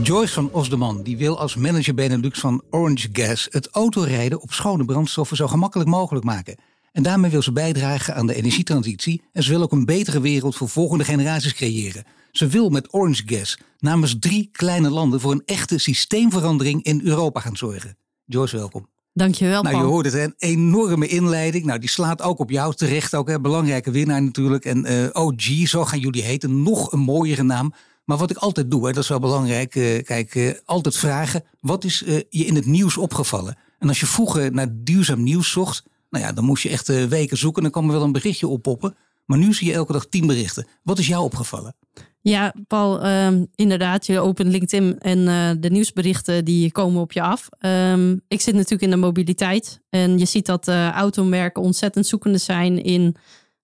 Joyce 0.00 0.32
van 0.32 0.50
Osdeman 0.52 1.02
die 1.02 1.16
wil 1.16 1.38
als 1.38 1.56
manager 1.56 1.94
Benelux 1.94 2.40
van 2.40 2.62
Orange 2.70 3.08
Gas 3.12 3.46
het 3.50 3.68
autorijden 3.68 4.40
op 4.40 4.52
schone 4.52 4.84
brandstoffen 4.84 5.36
zo 5.36 5.46
gemakkelijk 5.48 5.88
mogelijk 5.88 6.24
maken. 6.24 6.56
En 6.92 7.02
daarmee 7.02 7.30
wil 7.30 7.42
ze 7.42 7.52
bijdragen 7.52 8.14
aan 8.14 8.26
de 8.26 8.34
energietransitie 8.34 9.22
en 9.32 9.42
ze 9.42 9.50
wil 9.50 9.62
ook 9.62 9.72
een 9.72 9.84
betere 9.84 10.20
wereld 10.20 10.56
voor 10.56 10.68
volgende 10.68 11.04
generaties 11.04 11.54
creëren. 11.54 12.04
Ze 12.30 12.46
wil 12.46 12.68
met 12.68 12.94
Orange 12.94 13.22
Gas 13.26 13.58
namens 13.78 14.16
drie 14.18 14.48
kleine 14.52 14.90
landen 14.90 15.20
voor 15.20 15.32
een 15.32 15.42
echte 15.44 15.78
systeemverandering 15.78 16.82
in 16.82 17.00
Europa 17.04 17.40
gaan 17.40 17.56
zorgen. 17.56 17.96
Joyce, 18.24 18.56
welkom. 18.56 18.88
Dankjewel, 19.14 19.62
Nou, 19.62 19.76
je 19.76 19.82
hoort 19.82 20.04
het, 20.04 20.14
hè? 20.14 20.22
een 20.22 20.34
enorme 20.38 21.06
inleiding. 21.06 21.64
Nou, 21.64 21.78
die 21.78 21.88
slaat 21.88 22.22
ook 22.22 22.38
op 22.38 22.50
jou 22.50 22.74
terecht. 22.74 23.14
Ook, 23.14 23.28
hè? 23.28 23.40
Belangrijke 23.40 23.90
winnaar 23.90 24.22
natuurlijk. 24.22 24.64
En 24.64 24.84
eh, 24.84 25.22
OG, 25.22 25.42
zo 25.64 25.84
gaan 25.84 25.98
jullie 25.98 26.22
heten. 26.22 26.62
Nog 26.62 26.92
een 26.92 26.98
mooiere 26.98 27.42
naam. 27.42 27.74
Maar 28.04 28.16
wat 28.16 28.30
ik 28.30 28.36
altijd 28.36 28.70
doe, 28.70 28.86
hè, 28.86 28.92
dat 28.92 29.02
is 29.02 29.08
wel 29.08 29.18
belangrijk. 29.18 29.74
eh, 29.74 30.02
kijk, 30.02 30.34
eh, 30.34 30.50
altijd 30.64 30.96
vragen. 30.96 31.44
Wat 31.60 31.84
is 31.84 32.02
eh, 32.02 32.14
je 32.14 32.44
in 32.44 32.54
het 32.54 32.66
nieuws 32.66 32.96
opgevallen? 32.96 33.56
En 33.78 33.88
als 33.88 34.00
je 34.00 34.06
vroeger 34.06 34.52
naar 34.52 34.68
duurzaam 34.70 35.22
nieuws 35.22 35.50
zocht. 35.50 35.84
Nou 36.10 36.24
ja, 36.24 36.32
dan 36.32 36.44
moest 36.44 36.62
je 36.62 36.68
echt 36.68 37.08
weken 37.08 37.36
zoeken. 37.36 37.62
Dan 37.62 37.70
kwam 37.70 37.86
er 37.86 37.92
wel 37.92 38.02
een 38.02 38.12
berichtje 38.12 38.46
oppoppen. 38.46 38.96
Maar 39.24 39.38
nu 39.38 39.52
zie 39.52 39.66
je 39.66 39.72
elke 39.72 39.92
dag 39.92 40.06
tien 40.06 40.26
berichten. 40.26 40.66
Wat 40.82 40.98
is 40.98 41.06
jou 41.06 41.24
opgevallen? 41.24 41.74
Ja, 42.20 42.54
Paul, 42.66 43.00
ehm, 43.00 43.44
inderdaad, 43.54 44.06
je 44.06 44.20
opent 44.20 44.48
LinkedIn 44.48 44.98
en 44.98 45.24
de 45.60 45.70
nieuwsberichten 45.70 46.44
die 46.44 46.72
komen 46.72 47.00
op 47.00 47.12
je 47.12 47.22
af. 47.22 47.48
Ehm, 47.58 48.16
ik 48.28 48.40
zit 48.40 48.54
natuurlijk 48.54 48.82
in 48.82 48.90
de 48.90 48.96
mobiliteit 48.96 49.80
en 49.90 50.18
je 50.18 50.24
ziet 50.24 50.46
dat 50.46 50.68
automerken 50.68 51.62
ontzettend 51.62 52.06
zoekende 52.06 52.38
zijn 52.38 52.82
in 52.82 53.16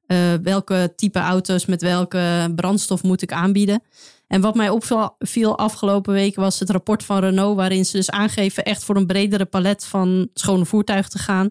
eh, 0.09 0.35
welke 0.43 0.93
type 0.97 1.19
auto's 1.19 1.67
met 1.67 1.83
welke 1.83 2.53
brandstof 2.57 3.03
moet 3.03 3.23
ik 3.23 3.33
aanbieden. 3.33 3.83
En 4.27 4.41
wat 4.41 4.55
mij 4.55 4.71
opviel 4.71 5.59
afgelopen 5.59 6.13
week 6.13 6.37
was 6.37 6.59
het 6.59 6.71
rapport 6.71 7.05
van 7.05 7.19
Renault, 7.21 7.57
waarin 7.57 7.87
ze 7.87 7.97
dus 7.97 8.11
aangeven 8.11 8.65
echt 8.65 8.85
voor 8.85 8.97
een 8.97 9.07
bredere 9.07 9.45
palet 9.45 9.85
van 9.85 10.29
schone 10.35 10.65
voertuigen 10.65 11.11
te 11.11 11.19
gaan. 11.19 11.51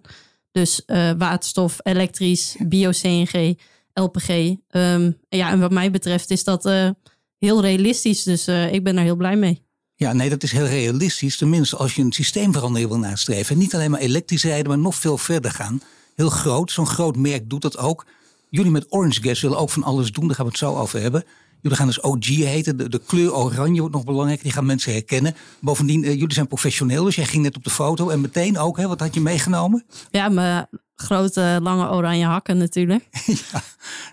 Dus 0.51 0.85
eh, 0.85 1.11
waterstof, 1.17 1.79
elektrisch, 1.83 2.55
bio-CNG, 2.59 3.57
LPG. 3.93 4.29
Ehm, 4.69 5.11
ja, 5.29 5.49
en 5.49 5.59
wat 5.59 5.71
mij 5.71 5.91
betreft 5.91 6.31
is 6.31 6.43
dat 6.43 6.65
eh, 6.65 6.89
heel 7.37 7.61
realistisch. 7.61 8.23
Dus 8.23 8.47
ik 8.47 8.83
ben 8.83 8.95
daar 8.95 9.03
heel 9.03 9.15
blij 9.15 9.35
mee. 9.35 9.65
Ja, 9.95 10.13
nee, 10.13 10.29
dat 10.29 10.43
is 10.43 10.51
heel 10.51 10.67
realistisch. 10.67 11.37
Tenminste, 11.37 11.75
als 11.75 11.95
je 11.95 12.01
een 12.01 12.11
systeemverandering 12.11 12.89
wil 12.89 12.99
nastreven. 12.99 13.55
En 13.55 13.61
niet 13.61 13.73
alleen 13.73 13.91
maar 13.91 13.99
elektrisch 13.99 14.43
rijden, 14.43 14.67
maar 14.67 14.77
nog 14.77 14.95
veel 14.95 15.17
verder 15.17 15.51
gaan. 15.51 15.81
Heel 16.15 16.29
groot, 16.29 16.71
zo'n 16.71 16.87
groot 16.87 17.15
merk 17.15 17.49
doet 17.49 17.61
dat 17.61 17.77
ook. 17.77 18.05
Jullie 18.49 18.71
met 18.71 18.85
Orange 18.89 19.21
Gas 19.21 19.41
willen 19.41 19.57
ook 19.57 19.69
van 19.69 19.83
alles 19.83 20.11
doen, 20.11 20.27
daar 20.27 20.35
gaan 20.35 20.45
we 20.45 20.51
het 20.51 20.59
zo 20.59 20.75
over 20.75 21.01
hebben. 21.01 21.23
Jullie 21.61 21.77
gaan 21.77 21.87
dus 21.87 22.01
OG 22.01 22.25
heten. 22.25 22.77
De, 22.77 22.89
de 22.89 23.01
kleur 23.05 23.35
oranje 23.35 23.79
wordt 23.79 23.95
nog 23.95 24.03
belangrijk, 24.03 24.41
die 24.41 24.51
gaan 24.51 24.65
mensen 24.65 24.91
herkennen. 24.91 25.35
Bovendien, 25.61 26.03
eh, 26.03 26.11
jullie 26.13 26.33
zijn 26.33 26.47
professioneel, 26.47 27.03
dus 27.03 27.15
jij 27.15 27.25
ging 27.25 27.43
net 27.43 27.55
op 27.55 27.63
de 27.63 27.69
foto. 27.69 28.09
En 28.09 28.21
meteen 28.21 28.57
ook, 28.57 28.77
hè, 28.77 28.87
wat 28.87 28.99
had 28.99 29.13
je 29.13 29.21
meegenomen? 29.21 29.85
Ja, 30.11 30.29
mijn 30.29 30.67
grote, 30.95 31.59
lange 31.61 31.89
oranje 31.89 32.25
hakken 32.25 32.57
natuurlijk. 32.57 33.07
ja, 33.51 33.61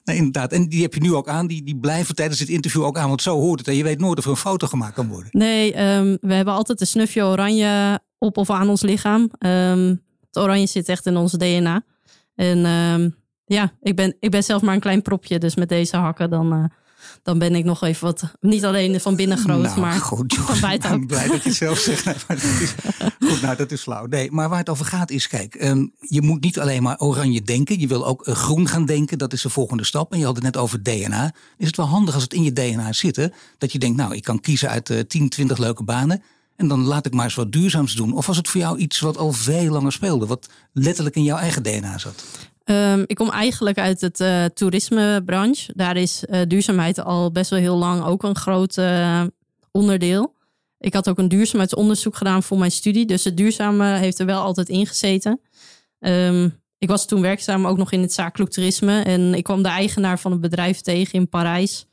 nee, 0.04 0.16
inderdaad. 0.16 0.52
En 0.52 0.68
die 0.68 0.82
heb 0.82 0.94
je 0.94 1.00
nu 1.00 1.14
ook 1.14 1.28
aan. 1.28 1.46
Die, 1.46 1.62
die 1.62 1.76
blijven 1.76 2.14
tijdens 2.14 2.38
dit 2.38 2.48
interview 2.48 2.84
ook 2.84 2.98
aan, 2.98 3.08
want 3.08 3.22
zo 3.22 3.38
hoort 3.38 3.58
het. 3.58 3.68
En 3.68 3.74
je 3.74 3.82
weet 3.82 4.00
nooit 4.00 4.18
of 4.18 4.24
er 4.24 4.30
een 4.30 4.36
foto 4.36 4.66
gemaakt 4.66 4.94
kan 4.94 5.08
worden. 5.08 5.28
Nee, 5.32 5.72
ehm, 5.72 6.16
we 6.20 6.34
hebben 6.34 6.54
altijd 6.54 6.80
een 6.80 6.86
snufje 6.86 7.24
oranje 7.24 8.00
op 8.18 8.36
of 8.36 8.50
aan 8.50 8.68
ons 8.68 8.82
lichaam. 8.82 9.30
Ehm, 9.38 9.94
het 10.26 10.38
oranje 10.38 10.66
zit 10.66 10.88
echt 10.88 11.06
in 11.06 11.16
onze 11.16 11.36
DNA. 11.36 11.82
En 12.34 12.64
ehm, 12.64 13.10
ja, 13.46 13.72
ik 13.82 13.96
ben, 13.96 14.16
ik 14.20 14.30
ben 14.30 14.44
zelf 14.44 14.62
maar 14.62 14.74
een 14.74 14.80
klein 14.80 15.02
propje. 15.02 15.38
Dus 15.38 15.54
met 15.54 15.68
deze 15.68 15.96
hakken 15.96 16.30
dan, 16.30 16.52
eh, 16.52 16.64
dan 17.22 17.38
ben 17.38 17.54
ik 17.54 17.64
nog 17.64 17.82
even 17.82 18.04
wat... 18.04 18.22
Niet 18.40 18.64
alleen 18.64 19.00
van 19.00 19.16
binnen 19.16 19.38
groot, 19.38 19.62
nou, 19.62 19.80
maar 19.80 19.92
goed, 19.92 20.34
van 20.34 20.60
buiten 20.60 20.92
Ik 20.92 20.98
ben 20.98 21.06
blij 21.06 21.28
dat 21.28 21.42
je 21.42 21.48
het 21.48 21.58
zelf 21.58 21.78
zegt. 21.78 22.04
Nee, 22.04 22.14
maar 22.26 22.36
dat 22.36 22.60
is, 22.60 22.74
goed, 23.28 23.42
nou, 23.42 23.56
dat 23.56 23.72
is 23.72 23.82
flauw. 23.82 24.06
Nee, 24.06 24.30
maar 24.30 24.48
waar 24.48 24.58
het 24.58 24.68
over 24.68 24.84
gaat 24.84 25.10
is, 25.10 25.28
kijk, 25.28 25.54
ehm, 25.54 25.86
je 25.98 26.22
moet 26.22 26.40
niet 26.40 26.58
alleen 26.58 26.82
maar 26.82 26.98
oranje 26.98 27.42
denken. 27.42 27.80
Je 27.80 27.86
wil 27.86 28.06
ook 28.06 28.26
eh, 28.26 28.34
groen 28.34 28.68
gaan 28.68 28.86
denken. 28.86 29.18
Dat 29.18 29.32
is 29.32 29.42
de 29.42 29.50
volgende 29.50 29.84
stap. 29.84 30.12
En 30.12 30.18
je 30.18 30.24
had 30.24 30.34
het 30.34 30.44
net 30.44 30.56
over 30.56 30.82
DNA. 30.82 31.34
Is 31.58 31.66
het 31.66 31.76
wel 31.76 31.86
handig 31.86 32.14
als 32.14 32.22
het 32.22 32.34
in 32.34 32.42
je 32.42 32.52
DNA 32.52 32.92
zit, 32.92 33.16
hè, 33.16 33.26
dat 33.58 33.72
je 33.72 33.78
denkt, 33.78 33.96
nou, 33.96 34.14
ik 34.14 34.22
kan 34.22 34.40
kiezen 34.40 34.68
uit 34.68 34.90
eh 34.90 35.00
10, 35.00 35.28
20 35.28 35.58
leuke 35.58 35.84
banen. 35.84 36.22
En 36.56 36.68
dan 36.68 36.84
laat 36.84 37.06
ik 37.06 37.14
maar 37.14 37.24
eens 37.24 37.34
wat 37.34 37.52
duurzaams 37.52 37.94
doen. 37.94 38.12
Of 38.12 38.26
was 38.26 38.36
het 38.36 38.48
voor 38.48 38.60
jou 38.60 38.78
iets 38.78 39.00
wat 39.00 39.16
al 39.16 39.32
veel 39.32 39.72
langer 39.72 39.92
speelde? 39.92 40.26
Wat 40.26 40.48
letterlijk 40.72 41.16
in 41.16 41.22
jouw 41.22 41.38
eigen 41.38 41.62
DNA 41.62 41.98
zat? 41.98 42.24
Ehm, 42.64 43.04
ik 43.06 43.16
kom 43.16 43.30
eigenlijk 43.30 43.78
uit 43.78 44.00
het 44.00 44.20
eh, 44.20 44.44
toerismebranche. 44.44 45.72
Daar 45.76 45.96
is 45.96 46.24
eh, 46.24 46.40
duurzaamheid 46.48 47.00
al 47.00 47.32
best 47.32 47.50
wel 47.50 47.58
heel 47.58 47.76
lang 47.76 48.04
ook 48.04 48.22
een 48.22 48.36
groot 48.36 48.78
eh, 48.78 49.24
onderdeel. 49.70 50.34
Ik 50.78 50.94
had 50.94 51.08
ook 51.08 51.18
een 51.18 51.28
duurzaamheidsonderzoek 51.28 52.16
gedaan 52.16 52.42
voor 52.42 52.58
mijn 52.58 52.70
studie. 52.70 53.06
Dus 53.06 53.24
het 53.24 53.36
duurzame 53.36 53.96
heeft 53.96 54.18
er 54.18 54.26
wel 54.26 54.42
altijd 54.42 54.68
in 54.68 54.86
gezeten. 54.86 55.40
Ehm, 55.98 56.48
ik 56.78 56.88
was 56.88 57.06
toen 57.06 57.20
werkzaam 57.20 57.66
ook 57.66 57.76
nog 57.76 57.92
in 57.92 58.00
het 58.00 58.12
zakelijk 58.12 58.50
toerisme. 58.50 59.02
En 59.02 59.34
ik 59.34 59.44
kwam 59.44 59.62
de 59.62 59.68
eigenaar 59.68 60.18
van 60.18 60.32
een 60.32 60.40
bedrijf 60.40 60.80
tegen 60.80 61.12
in 61.12 61.28
Parijs. 61.28 61.86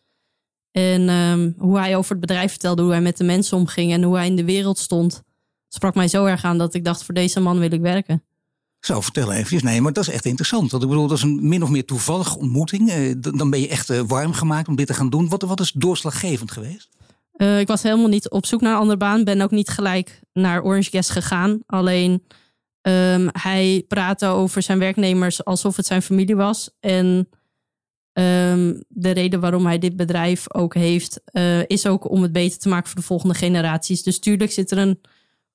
En 0.72 1.10
ehm, 1.10 1.52
hoe 1.58 1.80
hij 1.80 1.96
over 1.96 2.12
het 2.12 2.20
bedrijf 2.20 2.50
vertelde, 2.52 2.82
hoe 2.82 2.92
hij 2.92 3.02
met 3.02 3.18
de 3.18 3.24
mensen 3.24 3.58
omging 3.58 3.92
en 3.92 4.04
hoe 4.04 4.16
hij 4.16 4.26
in 4.26 4.36
de 4.36 4.46
wereld 4.46 4.78
stond, 4.78 5.22
sprak 5.68 5.96
mij 5.96 6.08
zo 6.08 6.26
erg 6.26 6.44
aan 6.44 6.58
dat 6.58 6.74
ik 6.74 6.84
dacht: 6.84 7.04
voor 7.04 7.14
deze 7.14 7.40
man 7.40 7.60
wil 7.60 7.72
ik 7.72 7.82
werken. 7.82 8.24
Zo, 8.82 9.02
vertel 9.02 9.32
even. 9.32 9.66
Nee, 9.66 9.82
maar 9.82 9.94
dat 9.94 10.08
is 10.08 10.14
echt 10.14 10.26
interessant. 10.26 10.72
Want 10.72 10.84
ik 10.84 10.90
bedoel, 10.90 11.08
dat 11.08 11.18
is 11.18 11.24
een 11.24 11.48
min 11.48 11.64
of 11.64 11.70
meer 11.70 11.86
toevallige 11.86 12.38
ontmoeting. 12.38 12.90
Eh, 12.90 13.14
dan 13.18 13.50
ben 13.50 13.60
je 13.60 13.68
echt 13.68 13.90
eh, 13.90 14.00
warm 14.08 14.34
gemaakt 14.34 14.68
om 14.68 14.76
dit 14.76 14.88
te 14.88 14.94
gaan 14.94 15.10
doen. 15.10 15.30
Wat, 15.30 15.42
wat 15.42 15.60
is 15.60 15.72
doorslaggevend 15.72 16.52
geweest? 16.52 16.90
Eh, 17.32 17.60
ik 17.60 17.68
was 17.68 17.84
helemaal 17.84 18.08
niet 18.08 18.30
op 18.30 18.46
zoek 18.46 18.62
naar 18.62 18.72
een 18.72 18.80
andere 18.80 18.98
baan. 18.98 19.24
Ben 19.24 19.42
ook 19.42 19.52
niet 19.52 19.70
gelijk 19.70 20.20
naar 20.34 20.64
Orange 20.64 20.90
Gas 20.90 21.10
gegaan. 21.10 21.60
Alleen 21.66 22.24
ehm, 22.82 23.28
hij 23.32 23.86
praatte 23.88 24.26
over 24.26 24.62
zijn 24.62 24.80
werknemers 24.80 25.46
alsof 25.46 25.76
het 25.76 25.86
zijn 25.86 26.02
familie 26.02 26.36
was. 26.36 26.70
En 26.80 27.30
ehm, 28.14 28.74
de 28.88 29.12
reden 29.12 29.40
waarom 29.40 29.66
hij 29.66 29.78
dit 29.78 29.96
bedrijf 29.96 30.54
ook 30.54 30.74
heeft, 30.74 31.22
is 31.68 31.86
ook 31.86 32.10
om 32.10 32.22
het 32.22 32.32
beter 32.32 32.60
te 32.60 32.70
maken 32.70 32.88
voor 32.88 33.00
de 33.00 33.06
volgende 33.06 33.36
generaties. 33.36 34.04
Dus 34.04 34.20
tuurlijk 34.20 34.52
zit 34.52 34.72
er 34.72 34.78
een 34.78 35.00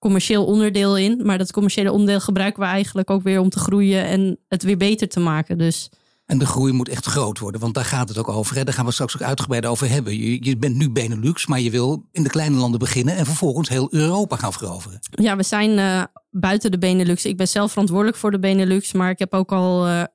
commercieel 0.06 0.44
onderdeel 0.44 0.97
in. 0.97 1.21
Maar 1.25 1.39
dat 1.39 1.53
commerciële 1.53 1.93
onderdeel 1.93 2.21
gebruiken 2.21 2.62
we 2.62 2.69
eigenlijk 2.69 3.11
ook 3.11 3.22
weer 3.22 3.41
om 3.41 3.49
te 3.49 3.59
groeien 3.59 4.05
en 4.05 4.39
het 4.49 4.62
weer 4.62 4.77
beter 4.77 5.09
te 5.09 5.21
maken. 5.21 5.59
Dus 5.59 5.91
En 6.27 6.39
de 6.39 6.47
groei 6.47 6.72
moet 6.72 6.89
echt 6.89 7.06
groot 7.06 7.39
worden, 7.39 7.61
want 7.61 7.75
daar 7.75 7.84
gaat 7.84 8.09
het 8.09 8.19
ook 8.19 8.28
over. 8.28 8.56
Hè? 8.56 8.65
Daar 8.65 8.75
gaan 8.75 8.84
we 8.84 8.93
straks 8.93 9.15
ook 9.15 9.22
uitgebreid 9.22 9.67
over 9.67 9.89
hebben. 9.91 10.19
Je, 10.19 10.44
je 10.44 10.56
bent 10.56 10.77
nu 10.77 10.91
Benelux, 10.91 11.47
maar 11.47 11.61
je 11.61 11.71
wil 11.71 12.05
in 12.12 12.22
de 12.22 12.28
kleine 12.28 12.56
landen 12.56 12.78
beginnen... 12.78 13.17
en 13.17 13.25
vervolgens 13.25 13.69
heel 13.69 13.89
Europa 13.91 14.37
gaan 14.37 14.53
veroveren. 14.53 14.99
Ja, 15.11 15.37
we 15.37 15.43
zijn 15.43 15.78
eh, 15.78 16.03
buiten 16.31 16.71
de 16.71 16.78
Benelux. 16.78 17.25
Ik 17.25 17.37
ben 17.37 17.49
zelf 17.49 17.71
verantwoordelijk 17.71 18.17
voor 18.17 18.31
de 18.31 18.38
Benelux, 18.38 18.93
maar 18.93 19.11
ik 19.11 19.19
heb 19.19 19.34
ook 19.34 19.53
al, 19.53 19.87
eh, 19.87 20.00
eh, 20.00 20.09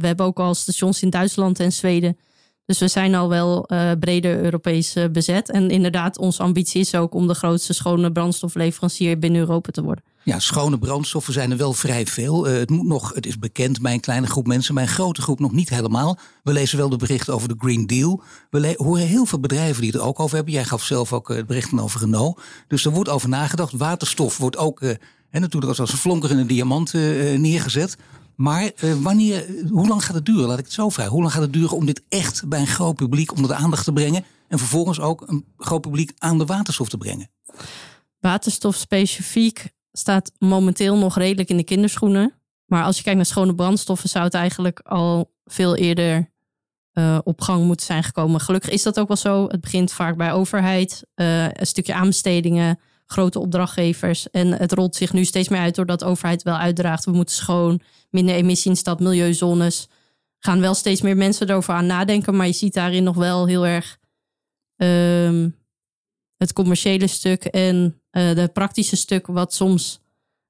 we 0.00 0.06
hebben 0.06 0.26
ook 0.26 0.38
al 0.38 0.54
stations 0.54 1.02
in 1.02 1.10
Duitsland 1.10 1.60
en 1.60 1.72
Zweden. 1.72 2.16
Dus 2.66 2.78
we 2.78 2.88
zijn 2.88 3.14
al 3.14 3.28
wel 3.28 3.66
eh, 3.66 3.90
breder 4.00 4.44
Europees 4.44 4.94
eh, 4.94 5.04
bezet. 5.12 5.50
En 5.50 5.70
inderdaad, 5.70 6.18
onze 6.18 6.42
ambitie 6.42 6.80
is 6.80 6.94
ook 6.94 7.14
om 7.14 7.26
de 7.26 7.34
grootste 7.34 7.72
schone 7.72 8.12
brandstofleverancier 8.12 9.18
binnen 9.18 9.40
Europa 9.40 9.70
te 9.70 9.82
worden. 9.82 10.04
Ja, 10.22 10.38
schone 10.38 10.78
brandstoffen 10.78 11.32
zijn 11.32 11.50
er 11.50 11.56
wel 11.56 11.72
vrij 11.72 12.06
veel. 12.06 12.48
Eh, 12.48 12.56
het, 12.56 12.70
moet 12.70 12.86
nog, 12.86 13.14
het 13.14 13.26
is 13.26 13.38
bekend 13.38 13.80
bij 13.80 13.98
kleine 13.98 14.26
groep 14.26 14.46
mensen, 14.46 14.74
bij 14.74 14.82
een 14.82 14.88
grote 14.88 15.22
groep 15.22 15.40
nog 15.40 15.52
niet 15.52 15.68
helemaal. 15.68 16.18
We 16.42 16.52
lezen 16.52 16.78
wel 16.78 16.88
de 16.88 16.96
berichten 16.96 17.34
over 17.34 17.48
de 17.48 17.54
Green 17.58 17.86
Deal. 17.86 18.22
We 18.50 18.74
horen 18.76 19.06
heel 19.06 19.26
veel 19.26 19.40
bedrijven 19.40 19.80
die 19.82 19.90
het 19.90 20.00
er 20.00 20.06
ook 20.06 20.20
over 20.20 20.36
hebben. 20.36 20.54
Jij 20.54 20.64
gaf 20.64 20.82
zelf 20.82 21.12
ook 21.12 21.28
het 21.28 21.46
berichten 21.46 21.78
over 21.78 22.00
Renault. 22.00 22.40
Dus 22.68 22.84
er 22.84 22.92
wordt 22.92 23.08
over 23.08 23.28
nagedacht. 23.28 23.72
Waterstof 23.72 24.38
wordt 24.38 24.56
ook 24.56 24.80
hè, 25.30 25.40
natuurlijk 25.40 25.78
als 25.78 25.92
een 25.92 25.98
flonkerende 25.98 26.46
diamant 26.46 26.92
neergezet. 26.92 27.96
Maar 28.36 28.70
eh, 28.76 28.94
wanneer, 28.94 29.46
hoe 29.70 29.88
lang 29.88 30.04
gaat 30.04 30.14
het 30.14 30.26
duren? 30.26 30.46
Laat 30.46 30.58
ik 30.58 30.64
het 30.64 30.72
zo 30.72 30.88
vragen. 30.88 31.12
Hoe 31.12 31.20
lang 31.20 31.32
gaat 31.32 31.42
het 31.42 31.52
duren 31.52 31.76
om 31.76 31.86
dit 31.86 32.02
echt 32.08 32.48
bij 32.48 32.60
een 32.60 32.66
groot 32.66 32.96
publiek 32.96 33.32
onder 33.32 33.50
de 33.50 33.56
aandacht 33.56 33.84
te 33.84 33.92
brengen? 33.92 34.24
En 34.48 34.58
vervolgens 34.58 35.00
ook 35.00 35.28
een 35.28 35.44
groot 35.58 35.80
publiek 35.80 36.12
aan 36.18 36.38
de 36.38 36.46
waterstof 36.46 36.88
te 36.88 36.98
brengen? 36.98 37.30
Waterstof 38.20 38.76
specifiek 38.76 39.72
staat 39.92 40.32
momenteel 40.38 40.96
nog 40.98 41.16
redelijk 41.16 41.48
in 41.48 41.56
de 41.56 41.64
kinderschoenen. 41.64 42.32
Maar 42.66 42.84
als 42.84 42.96
je 42.96 43.02
kijkt 43.02 43.18
naar 43.18 43.26
schone 43.26 43.54
brandstoffen, 43.54 44.08
zou 44.08 44.24
het 44.24 44.34
eigenlijk 44.34 44.80
al 44.80 45.32
veel 45.44 45.76
eerder 45.76 46.32
eh, 46.92 47.18
op 47.24 47.40
gang 47.40 47.64
moeten 47.64 47.86
zijn 47.86 48.02
gekomen. 48.02 48.40
Gelukkig 48.40 48.70
is 48.70 48.82
dat 48.82 49.00
ook 49.00 49.08
wel 49.08 49.16
zo. 49.16 49.46
Het 49.48 49.60
begint 49.60 49.92
vaak 49.92 50.16
bij 50.16 50.32
overheid, 50.32 51.04
eh, 51.14 51.44
een 51.44 51.66
stukje 51.66 51.94
aanbestedingen, 51.94 52.78
grote 53.06 53.38
opdrachtgevers. 53.38 54.30
En 54.30 54.52
het 54.52 54.72
rolt 54.72 54.96
zich 54.96 55.12
nu 55.12 55.24
steeds 55.24 55.48
meer 55.48 55.60
uit 55.60 55.74
doordat 55.74 56.04
overheid 56.04 56.42
wel 56.42 56.56
uitdraagt. 56.56 57.04
We 57.04 57.12
moeten 57.12 57.34
schoon, 57.34 57.80
minder 58.14 58.34
emissie 58.34 58.70
in 58.70 58.76
stad, 58.76 59.00
milieuzones. 59.00 59.88
Gaan 60.38 60.60
wel 60.60 60.74
steeds 60.74 61.02
meer 61.02 61.16
mensen 61.16 61.48
erover 61.48 61.74
aan 61.74 61.86
nadenken. 61.86 62.36
Maar 62.36 62.46
je 62.46 62.52
ziet 62.52 62.74
daarin 62.74 63.02
nog 63.02 63.16
wel 63.16 63.46
heel 63.46 63.66
erg 63.66 63.98
ehm, 64.76 65.48
het 66.36 66.52
commerciële 66.52 67.06
stuk 67.06 67.44
en 67.44 68.00
uh, 68.12 68.34
de 68.34 68.50
praktische 68.52 68.96
stuk, 68.96 69.26
wat 69.26 69.54
soms 69.54 70.02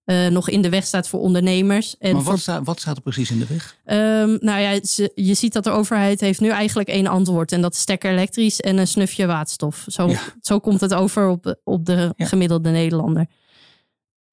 uh, 0.05 0.26
nog 0.26 0.49
in 0.49 0.62
de 0.62 0.69
weg 0.69 0.84
staat 0.84 1.08
voor 1.08 1.20
ondernemers. 1.20 1.96
En 1.99 2.14
maar 2.14 2.22
wat, 2.22 2.38
staat, 2.38 2.64
wat 2.64 2.81
staat 2.81 2.96
er 2.96 3.02
precies 3.02 3.31
in 3.31 3.38
de 3.38 3.46
weg? 3.46 3.76
Um, 3.84 4.38
nou 4.40 4.61
ja, 4.61 4.81
je 5.14 5.34
ziet 5.34 5.52
dat 5.52 5.64
de 5.64 5.70
overheid 5.70 6.20
heeft 6.20 6.40
nu 6.40 6.49
eigenlijk 6.49 6.88
één 6.88 7.06
antwoord. 7.06 7.52
En 7.52 7.61
dat 7.61 7.75
is 7.75 7.81
stekker 7.81 8.12
elektrisch 8.12 8.61
en 8.61 8.78
een 8.78 8.87
snufje 8.87 9.26
waterstof. 9.26 9.84
Zo, 9.88 10.08
ja. 10.08 10.20
zo 10.40 10.58
komt 10.58 10.81
het 10.81 10.94
over 10.94 11.28
op, 11.28 11.61
op 11.64 11.87
de 11.87 12.12
ja. 12.16 12.26
gemiddelde 12.26 12.70
Nederlander. 12.70 13.26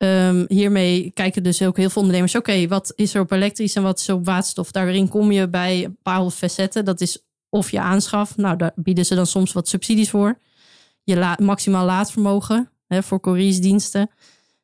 Um, 0.03 0.45
hiermee 0.48 1.12
kijken 1.12 1.44
dus 1.44 1.62
ook 1.62 1.77
heel 1.77 1.89
veel 1.89 2.01
ondernemers. 2.01 2.36
Oké, 2.36 2.68
wat 2.68 2.94
is 2.95 3.13
er 3.13 3.21
op 3.21 3.31
elektrisch 3.31 3.75
en 3.75 3.83
wat 3.83 4.00
is 4.00 4.07
er 4.07 4.15
op 4.15 4.25
waterstof? 4.25 4.71
Daarin 4.71 5.07
kom 5.07 5.31
je 5.31 5.50
bij 5.50 5.83
een 5.83 5.98
paar 6.01 6.30
facetten. 6.30 6.86
Dat 6.86 7.01
is 7.01 7.25
of 7.50 7.71
je 7.71 7.80
aanschaf. 7.80 8.38
Nou, 8.38 8.57
daar 8.57 8.71
bieden 8.75 9.06
ze 9.06 9.15
dan 9.15 9.27
soms 9.27 9.53
wat 9.53 9.68
subsidies 9.68 10.09
voor. 10.09 10.39
Je 11.03 11.36
maximaal 11.39 11.86
laadvermogen 11.86 12.69
hè, 12.88 13.03
voor 13.03 13.19
couriersdiensten 13.19 14.09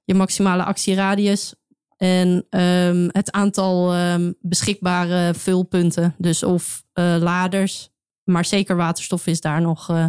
je 0.08 0.14
maximale 0.14 0.64
actieradius 0.64 1.56
en 1.98 2.46
um, 2.50 3.10
het 3.12 3.32
aantal 3.32 3.96
um, 3.96 4.36
beschikbare 4.42 5.34
vulpunten. 5.34 6.16
Dus 6.18 6.44
of 6.44 6.84
uh, 6.94 7.16
laders, 7.20 7.90
maar 8.24 8.46
zeker 8.46 8.76
waterstof 8.76 9.28
is 9.28 9.42
daar 9.42 9.62
nog 9.62 9.90
uh, 9.90 10.06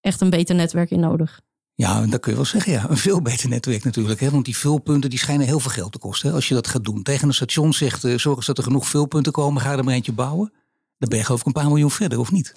echt 0.00 0.20
een 0.20 0.30
beter 0.30 0.54
netwerk 0.54 0.90
in 0.90 1.00
nodig. 1.00 1.40
Ja, 1.76 2.06
dat 2.06 2.20
kun 2.20 2.30
je 2.30 2.36
wel 2.36 2.46
zeggen. 2.46 2.72
Ja. 2.72 2.90
Een 2.90 2.96
veel 2.96 3.22
beter 3.22 3.48
netwerk 3.48 3.84
natuurlijk. 3.84 4.20
Hè? 4.20 4.30
Want 4.30 4.44
die 4.44 4.56
vulpunten 4.56 5.10
die 5.10 5.18
schijnen 5.18 5.46
heel 5.46 5.60
veel 5.60 5.70
geld 5.70 5.92
te 5.92 5.98
kosten. 5.98 6.32
Als 6.32 6.48
je 6.48 6.54
dat 6.54 6.66
gaat 6.66 6.84
doen. 6.84 7.02
Tegen 7.02 7.28
een 7.28 7.34
station 7.34 7.72
zegt, 7.72 8.04
uh, 8.04 8.18
zorg 8.18 8.36
eens 8.36 8.46
dat 8.46 8.58
er 8.58 8.64
genoeg 8.64 8.88
vulpunten 8.88 9.32
komen. 9.32 9.62
Ga 9.62 9.76
er 9.76 9.84
maar 9.84 9.94
eentje 9.94 10.12
bouwen. 10.12 10.52
Dan 10.98 11.08
ben 11.08 11.18
je 11.18 11.24
geloof 11.24 11.40
ik 11.40 11.46
een 11.46 11.52
paar 11.52 11.68
miljoen 11.68 11.90
verder, 11.90 12.18
of 12.18 12.32
niet? 12.32 12.54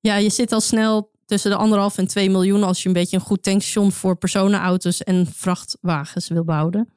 Ja, 0.00 0.16
je 0.16 0.30
zit 0.30 0.52
al 0.52 0.60
snel 0.60 1.10
tussen 1.24 1.50
de 1.50 1.56
anderhalf 1.56 1.98
en 1.98 2.06
2 2.06 2.30
miljoen 2.30 2.62
als 2.62 2.82
je 2.82 2.88
een 2.88 2.94
beetje 2.94 3.16
een 3.16 3.22
goed 3.22 3.42
tankstation 3.42 3.92
voor 3.92 4.16
personenauto's 4.16 5.02
en 5.02 5.26
vrachtwagens 5.34 6.28
wil 6.28 6.44
bouwen. 6.44 6.88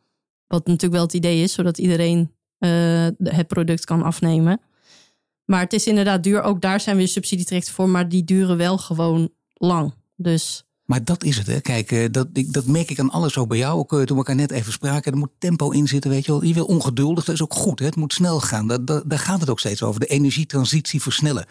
Wat 0.47 0.65
natuurlijk 0.65 0.93
wel 0.93 1.03
het 1.03 1.13
idee 1.13 1.43
is, 1.43 1.53
zodat 1.53 1.77
iedereen 1.77 2.31
uh, 2.59 3.07
het 3.17 3.47
product 3.47 3.85
kan 3.85 4.03
afnemen. 4.03 4.61
Maar 5.45 5.59
het 5.59 5.73
is 5.73 5.87
inderdaad 5.87 6.23
duur. 6.23 6.41
Ook 6.41 6.61
daar 6.61 6.79
zijn 6.79 6.97
weer 6.97 7.07
subsidietrajecten 7.07 7.73
voor, 7.73 7.89
maar 7.89 8.09
die 8.09 8.23
duren 8.23 8.57
wel 8.57 8.77
gewoon 8.77 9.29
lang. 9.53 9.93
Dus. 10.15 10.65
Maar 10.91 11.03
dat 11.03 11.23
is 11.23 11.37
het, 11.37 11.47
hè? 11.47 11.59
Kijk, 11.59 11.91
eh, 11.91 12.05
dat, 12.11 12.27
dat 12.31 12.65
merk 12.65 12.89
ik 12.89 12.99
aan 12.99 13.09
alles 13.09 13.37
ook 13.37 13.47
bij 13.47 13.57
jou. 13.57 13.79
Ook 13.79 13.91
eh, 13.91 13.97
toen 13.97 14.07
we 14.07 14.15
elkaar 14.15 14.35
net 14.35 14.51
even 14.51 14.71
spraken. 14.71 15.11
Er 15.11 15.17
moet 15.17 15.29
tempo 15.37 15.69
in 15.69 15.87
zitten, 15.87 16.11
weet 16.11 16.25
je 16.25 16.31
wel. 16.31 16.43
Je 16.43 16.53
wil 16.53 16.65
ongeduldig, 16.65 17.23
dat 17.23 17.35
is 17.35 17.41
ook 17.41 17.53
goed. 17.53 17.79
Hè? 17.79 17.85
Het 17.85 17.95
moet 17.95 18.13
snel 18.13 18.39
gaan. 18.39 18.67
Dat, 18.67 18.87
dat, 18.87 19.03
daar 19.09 19.19
gaat 19.19 19.39
het 19.39 19.49
ook 19.49 19.59
steeds 19.59 19.83
over. 19.83 19.99
De 19.99 20.05
energietransitie 20.05 21.01
versnellen. 21.01 21.45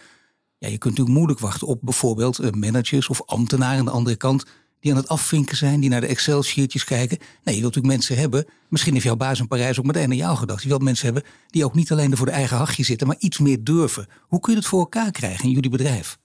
Ja, 0.59 0.69
je 0.69 0.79
kunt 0.79 0.85
natuurlijk 0.85 1.17
moeilijk 1.17 1.39
wachten 1.41 1.67
op 1.67 1.79
bijvoorbeeld 1.83 2.39
eh, 2.39 2.51
managers 2.51 3.09
of 3.09 3.23
ambtenaren 3.27 3.79
aan 3.79 3.85
de 3.85 3.91
andere 3.91 4.17
kant 4.17 4.45
die 4.81 4.91
aan 4.91 4.97
het 4.97 5.09
afvinken 5.09 5.57
zijn, 5.57 5.81
die 5.81 5.91
naar 5.91 6.01
de 6.01 6.07
Excel-sheetjes 6.07 6.85
kijken. 6.85 7.19
Nee, 7.19 7.55
je 7.55 7.61
wilt 7.61 7.75
natuurlijk 7.75 7.87
mensen 7.95 8.17
hebben. 8.17 8.47
Misschien 8.69 8.93
heeft 8.93 9.05
jouw 9.05 9.17
baas 9.17 9.41
in 9.41 9.49
Parijs 9.49 9.79
ook 9.79 9.85
meteen 9.85 10.11
aan 10.11 10.17
jou 10.17 10.37
gedacht. 10.37 10.63
Je 10.63 10.69
wilt 10.69 10.83
mensen 10.83 11.05
hebben 11.05 11.25
die 11.47 11.65
ook 11.65 11.75
niet 11.75 11.93
alleen 11.93 12.17
voor 12.17 12.27
de 12.27 12.33
eigen 12.33 12.57
hachje 12.57 12.85
zitten, 12.85 13.07
maar 13.07 13.17
iets 13.19 13.39
meer 13.39 13.65
durven. 13.65 14.07
Hoe 14.21 14.41
kun 14.41 14.53
je 14.53 14.59
het 14.59 14.69
voor 14.69 14.81
elkaar 14.81 15.11
krijgen 15.11 15.45
in 15.45 15.51
jullie 15.51 15.71
bedrijf? 15.71 16.19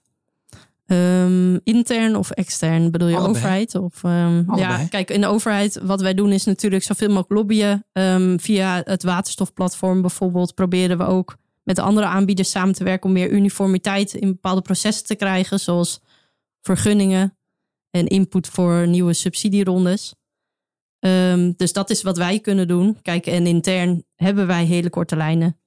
Um, 0.86 1.60
intern 1.64 2.16
of 2.16 2.30
extern? 2.30 2.90
Bedoel 2.90 3.08
je 3.08 3.18
overheid? 3.18 3.74
Of, 3.74 4.02
um, 4.02 4.56
ja, 4.56 4.86
kijk, 4.86 5.10
in 5.10 5.20
de 5.20 5.26
overheid, 5.26 5.80
wat 5.82 6.00
wij 6.00 6.14
doen 6.14 6.32
is 6.32 6.44
natuurlijk 6.44 6.82
zoveel 6.82 7.08
mogelijk 7.08 7.30
lobbyen. 7.30 7.84
Um, 7.92 8.40
via 8.40 8.82
het 8.84 9.02
waterstofplatform 9.02 10.00
bijvoorbeeld 10.00 10.54
proberen 10.54 10.98
we 10.98 11.04
ook 11.04 11.36
met 11.62 11.78
andere 11.78 12.06
aanbieders 12.06 12.50
samen 12.50 12.74
te 12.74 12.84
werken 12.84 13.08
om 13.08 13.12
meer 13.12 13.30
uniformiteit 13.30 14.14
in 14.14 14.28
bepaalde 14.28 14.60
processen 14.60 15.06
te 15.06 15.14
krijgen, 15.14 15.60
zoals 15.60 16.00
vergunningen 16.62 17.36
en 17.90 18.06
input 18.06 18.46
voor 18.46 18.88
nieuwe 18.88 19.12
subsidierondes. 19.12 20.14
Dus 21.56 21.72
dat 21.72 21.90
is 21.90 22.02
wat 22.02 22.16
wij 22.16 22.40
kunnen 22.40 22.68
doen. 22.68 22.98
Kijk, 23.02 23.26
en 23.26 23.46
intern 23.46 24.04
hebben 24.14 24.46
wij 24.46 24.64
hele 24.64 24.90
korte 24.90 25.16
lijnen. 25.16 25.60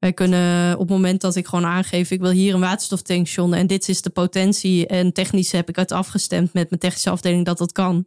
Wij 0.00 0.12
kunnen 0.12 0.72
op 0.72 0.80
het 0.80 0.88
moment 0.88 1.20
dat 1.20 1.36
ik 1.36 1.46
gewoon 1.46 1.64
aangeef, 1.64 2.10
ik 2.10 2.20
wil 2.20 2.30
hier 2.30 2.54
een 2.54 2.60
waterstoftankstation 2.60 3.54
en 3.54 3.66
dit 3.66 3.88
is 3.88 4.02
de 4.02 4.10
potentie 4.10 4.86
en 4.86 5.12
technisch 5.12 5.52
heb 5.52 5.68
ik 5.68 5.76
het 5.76 5.92
afgestemd 5.92 6.52
met 6.52 6.68
mijn 6.70 6.80
technische 6.80 7.10
afdeling 7.10 7.44
dat 7.44 7.58
dat 7.58 7.72
kan. 7.72 8.06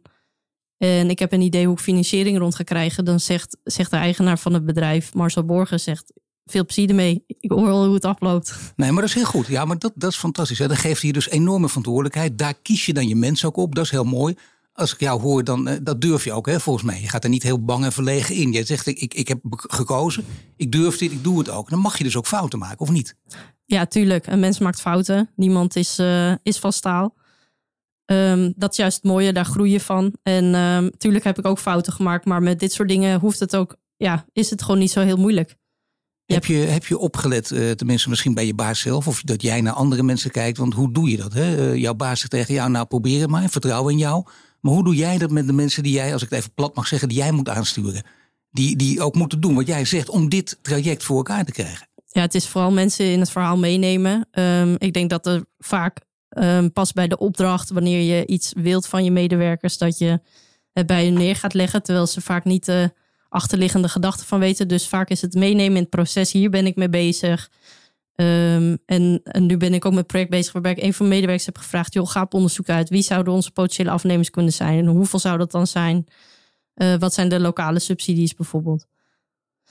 En 0.76 1.10
ik 1.10 1.18
heb 1.18 1.32
een 1.32 1.40
idee 1.40 1.66
hoe 1.66 1.74
ik 1.74 1.80
financiering 1.82 2.38
rond 2.38 2.54
ga 2.54 2.64
krijgen. 2.64 3.04
Dan 3.04 3.20
zegt, 3.20 3.56
zegt 3.64 3.90
de 3.90 3.96
eigenaar 3.96 4.38
van 4.38 4.52
het 4.52 4.64
bedrijf, 4.64 5.14
Marcel 5.14 5.44
Borgen, 5.44 5.80
zegt 5.80 6.12
veel 6.44 6.64
plezier 6.64 6.88
ermee. 6.88 7.24
Ik 7.26 7.50
hoor 7.50 7.68
al 7.68 7.84
hoe 7.84 7.94
het 7.94 8.04
afloopt. 8.04 8.72
Nee, 8.76 8.90
maar 8.92 9.00
dat 9.00 9.08
is 9.10 9.14
heel 9.14 9.24
goed. 9.24 9.46
Ja, 9.46 9.64
maar 9.64 9.78
dat, 9.78 9.92
dat 9.94 10.10
is 10.10 10.16
fantastisch. 10.16 10.58
Hè. 10.58 10.68
Dat 10.68 10.78
geeft 10.78 11.02
je 11.02 11.12
dus 11.12 11.28
enorme 11.28 11.68
verantwoordelijkheid. 11.68 12.38
Daar 12.38 12.54
kies 12.54 12.86
je 12.86 12.92
dan 12.92 13.08
je 13.08 13.16
mensen 13.16 13.48
ook 13.48 13.56
op. 13.56 13.74
Dat 13.74 13.84
is 13.84 13.90
heel 13.90 14.04
mooi. 14.04 14.34
Als 14.74 14.92
ik 14.92 15.00
jou 15.00 15.20
hoor, 15.20 15.44
dan 15.44 15.68
uh, 15.68 15.74
dat 15.82 16.00
durf 16.00 16.24
je 16.24 16.32
ook, 16.32 16.46
hè, 16.46 16.60
volgens 16.60 16.84
mij. 16.84 17.00
Je 17.00 17.08
gaat 17.08 17.24
er 17.24 17.30
niet 17.30 17.42
heel 17.42 17.64
bang 17.64 17.84
en 17.84 17.92
verlegen 17.92 18.34
in. 18.34 18.52
Je 18.52 18.64
zegt, 18.64 18.86
ik, 18.86 19.14
ik, 19.14 19.28
heb 19.28 19.38
gekozen, 19.50 20.24
ik 20.56 20.72
durf 20.72 20.98
dit, 20.98 21.12
ik 21.12 21.24
doe 21.24 21.38
het 21.38 21.48
ook. 21.48 21.70
Dan 21.70 21.78
mag 21.78 21.98
je 21.98 22.04
dus 22.04 22.16
ook 22.16 22.26
fouten 22.26 22.58
maken, 22.58 22.78
of 22.78 22.90
niet? 22.90 23.16
Ja, 23.64 23.86
tuurlijk. 23.86 24.26
Een 24.26 24.40
mens 24.40 24.58
maakt 24.58 24.80
fouten. 24.80 25.30
Niemand 25.36 25.76
is, 25.76 25.98
uh, 25.98 26.32
is 26.42 26.58
van 26.58 26.72
staal. 26.72 27.14
Um, 28.06 28.52
dat 28.56 28.70
is 28.70 28.76
juist 28.76 28.96
het 28.96 29.04
mooie, 29.04 29.32
daar 29.32 29.44
groei 29.44 29.70
je 29.70 29.80
van. 29.80 30.16
En 30.22 30.54
um, 30.54 30.90
tuurlijk 30.96 31.24
heb 31.24 31.38
ik 31.38 31.46
ook 31.46 31.58
fouten 31.58 31.92
gemaakt. 31.92 32.24
Maar 32.24 32.42
met 32.42 32.60
dit 32.60 32.72
soort 32.72 32.88
dingen 32.88 33.20
hoeft 33.20 33.40
het 33.40 33.56
ook, 33.56 33.76
ja, 33.96 34.24
is 34.32 34.50
het 34.50 34.62
gewoon 34.62 34.78
niet 34.78 34.90
zo 34.90 35.00
heel 35.00 35.16
moeilijk. 35.16 35.56
Heb 36.26 36.44
je, 36.44 36.54
heb 36.54 36.86
je 36.86 36.98
opgelet, 36.98 37.50
uh, 37.50 37.70
tenminste 37.70 38.08
misschien 38.08 38.34
bij 38.34 38.46
je 38.46 38.54
baas 38.54 38.80
zelf, 38.80 39.08
of 39.08 39.22
dat 39.22 39.42
jij 39.42 39.60
naar 39.60 39.72
andere 39.72 40.02
mensen 40.02 40.30
kijkt? 40.30 40.58
Want 40.58 40.74
hoe 40.74 40.92
doe 40.92 41.10
je 41.10 41.16
dat? 41.16 41.32
Hè? 41.32 41.72
Uh, 41.72 41.80
jouw 41.80 41.94
baas 41.94 42.18
zegt 42.18 42.30
tegen 42.30 42.54
jou, 42.54 42.70
nou 42.70 42.86
probeer 42.86 43.20
het 43.20 43.30
maar, 43.30 43.48
vertrouw 43.48 43.88
in 43.88 43.98
jou. 43.98 44.26
Maar 44.64 44.72
hoe 44.72 44.84
doe 44.84 44.94
jij 44.94 45.18
dat 45.18 45.30
met 45.30 45.46
de 45.46 45.52
mensen 45.52 45.82
die 45.82 45.92
jij, 45.92 46.12
als 46.12 46.22
ik 46.22 46.30
het 46.30 46.38
even 46.38 46.54
plat 46.54 46.74
mag 46.74 46.86
zeggen, 46.86 47.08
die 47.08 47.18
jij 47.18 47.32
moet 47.32 47.48
aansturen? 47.48 48.02
Die, 48.50 48.76
die 48.76 49.02
ook 49.02 49.14
moeten 49.14 49.40
doen 49.40 49.54
wat 49.54 49.66
jij 49.66 49.84
zegt 49.84 50.08
om 50.08 50.28
dit 50.28 50.58
traject 50.62 51.04
voor 51.04 51.16
elkaar 51.16 51.44
te 51.44 51.52
krijgen. 51.52 51.88
Ja, 52.06 52.20
het 52.20 52.34
is 52.34 52.48
vooral 52.48 52.72
mensen 52.72 53.06
in 53.06 53.20
het 53.20 53.30
verhaal 53.30 53.56
meenemen. 53.56 54.28
Um, 54.32 54.74
ik 54.78 54.92
denk 54.92 55.10
dat 55.10 55.26
er 55.26 55.44
vaak 55.58 56.00
um, 56.28 56.72
pas 56.72 56.92
bij 56.92 57.08
de 57.08 57.18
opdracht, 57.18 57.70
wanneer 57.70 58.16
je 58.16 58.26
iets 58.26 58.52
wilt 58.56 58.86
van 58.86 59.04
je 59.04 59.10
medewerkers, 59.10 59.78
dat 59.78 59.98
je 59.98 60.20
het 60.72 60.86
bij 60.86 61.04
hun 61.04 61.14
neer 61.14 61.36
gaat 61.36 61.54
leggen. 61.54 61.82
Terwijl 61.82 62.06
ze 62.06 62.20
vaak 62.20 62.44
niet... 62.44 62.68
Uh, 62.68 62.84
achterliggende 63.28 63.88
gedachten 63.88 64.26
van 64.26 64.38
weten. 64.38 64.68
Dus 64.68 64.88
vaak 64.88 65.10
is 65.10 65.20
het 65.20 65.34
meenemen 65.34 65.76
in 65.76 65.82
het 65.82 65.90
proces. 65.90 66.32
Hier 66.32 66.50
ben 66.50 66.66
ik 66.66 66.76
mee 66.76 66.88
bezig. 66.88 67.50
Um, 68.16 68.78
en, 68.86 69.20
en, 69.24 69.46
nu 69.46 69.56
ben 69.56 69.74
ik 69.74 69.84
ook 69.84 69.92
met 69.92 70.00
een 70.00 70.06
project 70.06 70.30
bezig 70.30 70.52
waarbij 70.52 70.72
ik 70.72 70.82
een 70.82 70.94
van 70.94 71.06
mijn 71.06 71.08
medewerkers 71.08 71.46
heb 71.46 71.58
gevraagd: 71.58 71.94
joh, 71.94 72.08
ga 72.08 72.22
op 72.22 72.34
onderzoek 72.34 72.68
uit. 72.68 72.88
Wie 72.88 73.02
zouden 73.02 73.32
onze 73.32 73.50
potentiële 73.50 73.90
afnemers 73.90 74.30
kunnen 74.30 74.52
zijn? 74.52 74.78
En 74.78 74.86
hoeveel 74.86 75.18
zou 75.18 75.38
dat 75.38 75.50
dan 75.50 75.66
zijn? 75.66 76.06
Uh, 76.76 76.94
wat 76.98 77.14
zijn 77.14 77.28
de 77.28 77.40
lokale 77.40 77.78
subsidies 77.78 78.34
bijvoorbeeld? 78.34 78.86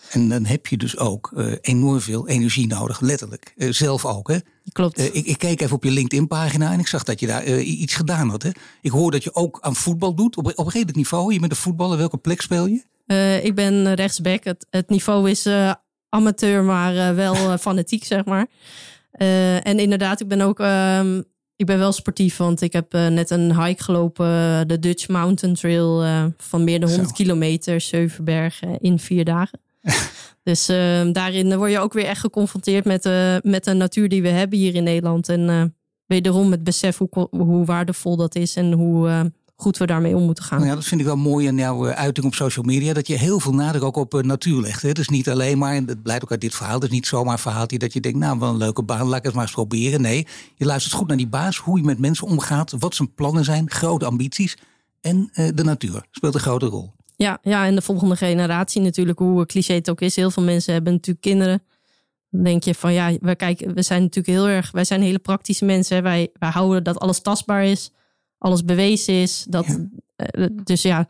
En 0.10 0.30
dan 0.30 0.46
heb 0.46 0.68
je 0.68 0.78
dus 0.78 0.98
ook 0.98 1.32
uh, 1.36 1.54
enorm 1.62 2.00
veel 2.00 2.28
energie 2.28 2.68
nodig, 2.68 3.00
letterlijk. 3.00 3.54
Uh, 3.56 3.72
zelf 3.72 4.06
ook, 4.06 4.28
hè? 4.28 4.38
Klopt. 4.72 5.00
ik, 5.00 5.26
ik 5.26 5.38
keek 5.38 5.62
even 5.62 5.76
op 5.76 5.84
je 5.84 5.92
LinkedIn-pagina 5.92 6.72
en 6.72 6.80
ik 6.80 6.88
zag 6.88 7.04
dat 7.04 7.20
je 7.20 7.28
daar 7.28 7.48
iets 7.60 7.96
gedaan 7.96 8.30
had. 8.30 8.44
Hè? 8.44 8.50
Ik 8.82 8.92
hoor 8.92 9.12
dat 9.12 9.24
je 9.24 9.36
ook 9.36 9.58
aan 9.62 9.76
voetbal 9.76 10.16
doet, 10.16 10.38
op, 10.38 10.46
op 10.46 10.66
een 10.66 10.72
redelijk 10.72 10.98
niveau. 10.98 11.34
Je 11.34 11.40
bent 11.40 11.52
een 11.52 11.58
voetballer, 11.58 11.98
welke 11.98 12.18
plek 12.18 12.42
speel 12.42 12.66
je? 12.66 12.84
Ik 13.44 13.56
ben 13.56 13.94
rechtsback. 13.94 14.44
Het, 14.44 14.66
het 14.70 14.90
niveau 14.90 15.30
is 15.30 15.46
amateur, 16.14 16.64
maar 16.64 16.94
uh, 16.94 17.12
wel 17.12 17.58
fanatiek, 17.58 18.04
zeg 18.04 18.26
maar. 18.26 18.48
en 19.64 19.80
inderdaad, 19.80 20.22
ik 20.22 20.28
ben 20.28 20.42
ook 20.42 20.60
um, 20.60 21.24
ik 21.56 21.66
ben 21.66 21.78
wel 21.78 21.92
sportief, 21.92 22.38
want 22.38 22.62
ik 22.62 22.74
heb 22.74 22.94
net 22.94 23.30
een 23.30 23.64
hike 23.64 23.84
gelopen, 23.84 24.68
de 24.68 24.80
Dutch 24.80 25.08
Mountain 25.08 25.56
Trail 25.56 26.04
van 26.38 26.64
meer 26.64 26.80
dan 26.80 26.90
100 26.90 27.10
Zo. 27.10 27.16
kilometer, 27.16 27.82
zeven 27.82 28.24
bergen 28.24 28.80
in 28.80 29.00
vier 29.00 29.26
dagen. 29.26 29.60
dus 30.44 30.70
ehm, 30.70 31.12
daarin 31.12 31.58
word 31.58 31.72
je 31.72 31.80
ook 31.80 31.94
weer 31.94 32.06
echt 32.06 32.20
geconfronteerd 32.20 32.86
met, 32.86 33.04
met 33.44 33.64
de 33.64 33.74
natuur 33.74 34.10
die 34.10 34.22
we 34.22 34.30
hebben 34.30 34.60
hier 34.60 34.76
in 34.76 34.84
Nederland. 34.84 35.30
En 35.30 35.76
wederom 36.06 36.52
het 36.52 36.64
besef 36.64 36.98
hoe, 36.98 37.28
hoe 37.30 37.66
waardevol 37.66 38.16
dat 38.16 38.36
is 38.36 38.56
en 38.56 38.72
hoe 38.72 39.32
goed 39.64 39.78
we 39.78 39.86
daarmee 39.86 40.16
om 40.16 40.24
moeten 40.24 40.44
gaan. 40.44 40.58
Nou 40.58 40.70
ja, 40.70 40.76
dat 40.76 40.86
vind 40.86 41.02
ik 41.02 41.08
wel 41.08 41.16
mooi 41.16 41.48
aan 41.48 41.58
jouw 41.58 41.88
eh, 41.88 41.96
uiting 41.96 42.26
op 42.26 42.34
social 42.34 42.66
media. 42.66 42.94
Dat 42.94 43.08
je 43.08 43.18
heel 43.18 43.40
veel 43.40 43.54
nadruk 43.54 43.84
ook 43.84 43.96
op 43.96 44.14
uh, 44.14 44.22
natuur 44.22 44.62
legt. 44.62 44.82
Hè? 44.82 44.92
Dus 44.92 45.10
niet 45.10 45.30
alleen 45.30 45.58
maar, 45.58 45.74
en 45.74 45.86
dat 45.86 46.02
blijkt 46.02 46.24
ook 46.24 46.32
uit 46.32 46.42
dit 46.42 46.56
verhaal. 46.56 46.74
Het 46.74 46.84
is 46.84 46.90
niet 46.90 47.08
zomaar 47.08 47.34
een 47.34 47.40
verhaaltje 47.40 47.78
dat 47.78 47.94
je 47.94 48.00
denkt, 48.00 48.20
nou 48.20 48.40
wel 48.40 48.50
een 48.50 48.58
leuke 48.58 48.84
baan, 48.84 49.08
laat 49.08 49.18
ik 49.18 49.24
het 49.24 49.34
maar 49.34 49.44
eens 49.44 49.52
proberen. 49.52 50.02
Nee, 50.02 50.28
je 50.56 50.66
luistert 50.66 50.94
goed 50.94 51.08
naar 51.08 51.18
die 51.18 51.28
baas, 51.28 51.58
hoe 51.58 51.78
je 51.78 51.84
met 51.84 52.00
mensen 52.00 52.28
omgaat, 52.28 52.74
wat 52.80 52.96
zijn 52.96 53.14
plannen 53.14 53.44
zijn, 53.44 53.70
grote 53.70 54.06
ambities. 54.06 54.58
En 55.02 55.30
uh, 55.34 55.50
de 55.56 55.64
natuur 55.64 56.06
speelt 56.12 56.34
een 56.34 56.40
grote 56.40 56.66
rol. 56.66 56.94
Ja, 57.16 57.40
ja, 57.42 57.66
en 57.66 57.76
de 57.76 57.82
volgende 57.82 58.16
generatie 58.16 58.82
natuurlijk, 58.82 59.20
hoe 59.20 59.46
cliché 59.46 59.74
het 59.74 59.90
ook 59.90 60.02
is. 60.02 60.16
Heel 60.16 60.32
veel 60.32 60.44
mensen 60.44 60.74
hebben 60.74 60.94
natuurlijk 60.94 61.26
kinderen. 61.26 61.64
Dan 62.30 62.44
denk 62.44 62.64
je 62.64 62.76
van 62.76 62.94
ja, 62.94 63.12
we, 63.20 63.36
kijken, 63.36 63.74
we 63.74 63.82
zijn 63.82 64.02
natuurlijk 64.02 64.38
heel 64.38 64.48
erg, 64.48 64.72
wij 64.72 64.86
zijn 64.86 65.02
hele 65.02 65.20
praktische 65.20 65.66
mensen. 65.66 66.04
Wij, 66.04 66.30
wij 66.40 66.50
houden 66.50 66.84
dat 66.84 67.00
alles 67.00 67.22
tastbaar 67.22 67.66
is 67.66 67.92
alles 68.44 68.66
bewezen 68.66 69.14
is. 69.14 69.46
Dat, 69.50 69.66
Eh, 70.16 70.48
dus 70.64 70.82
ja, 70.82 71.08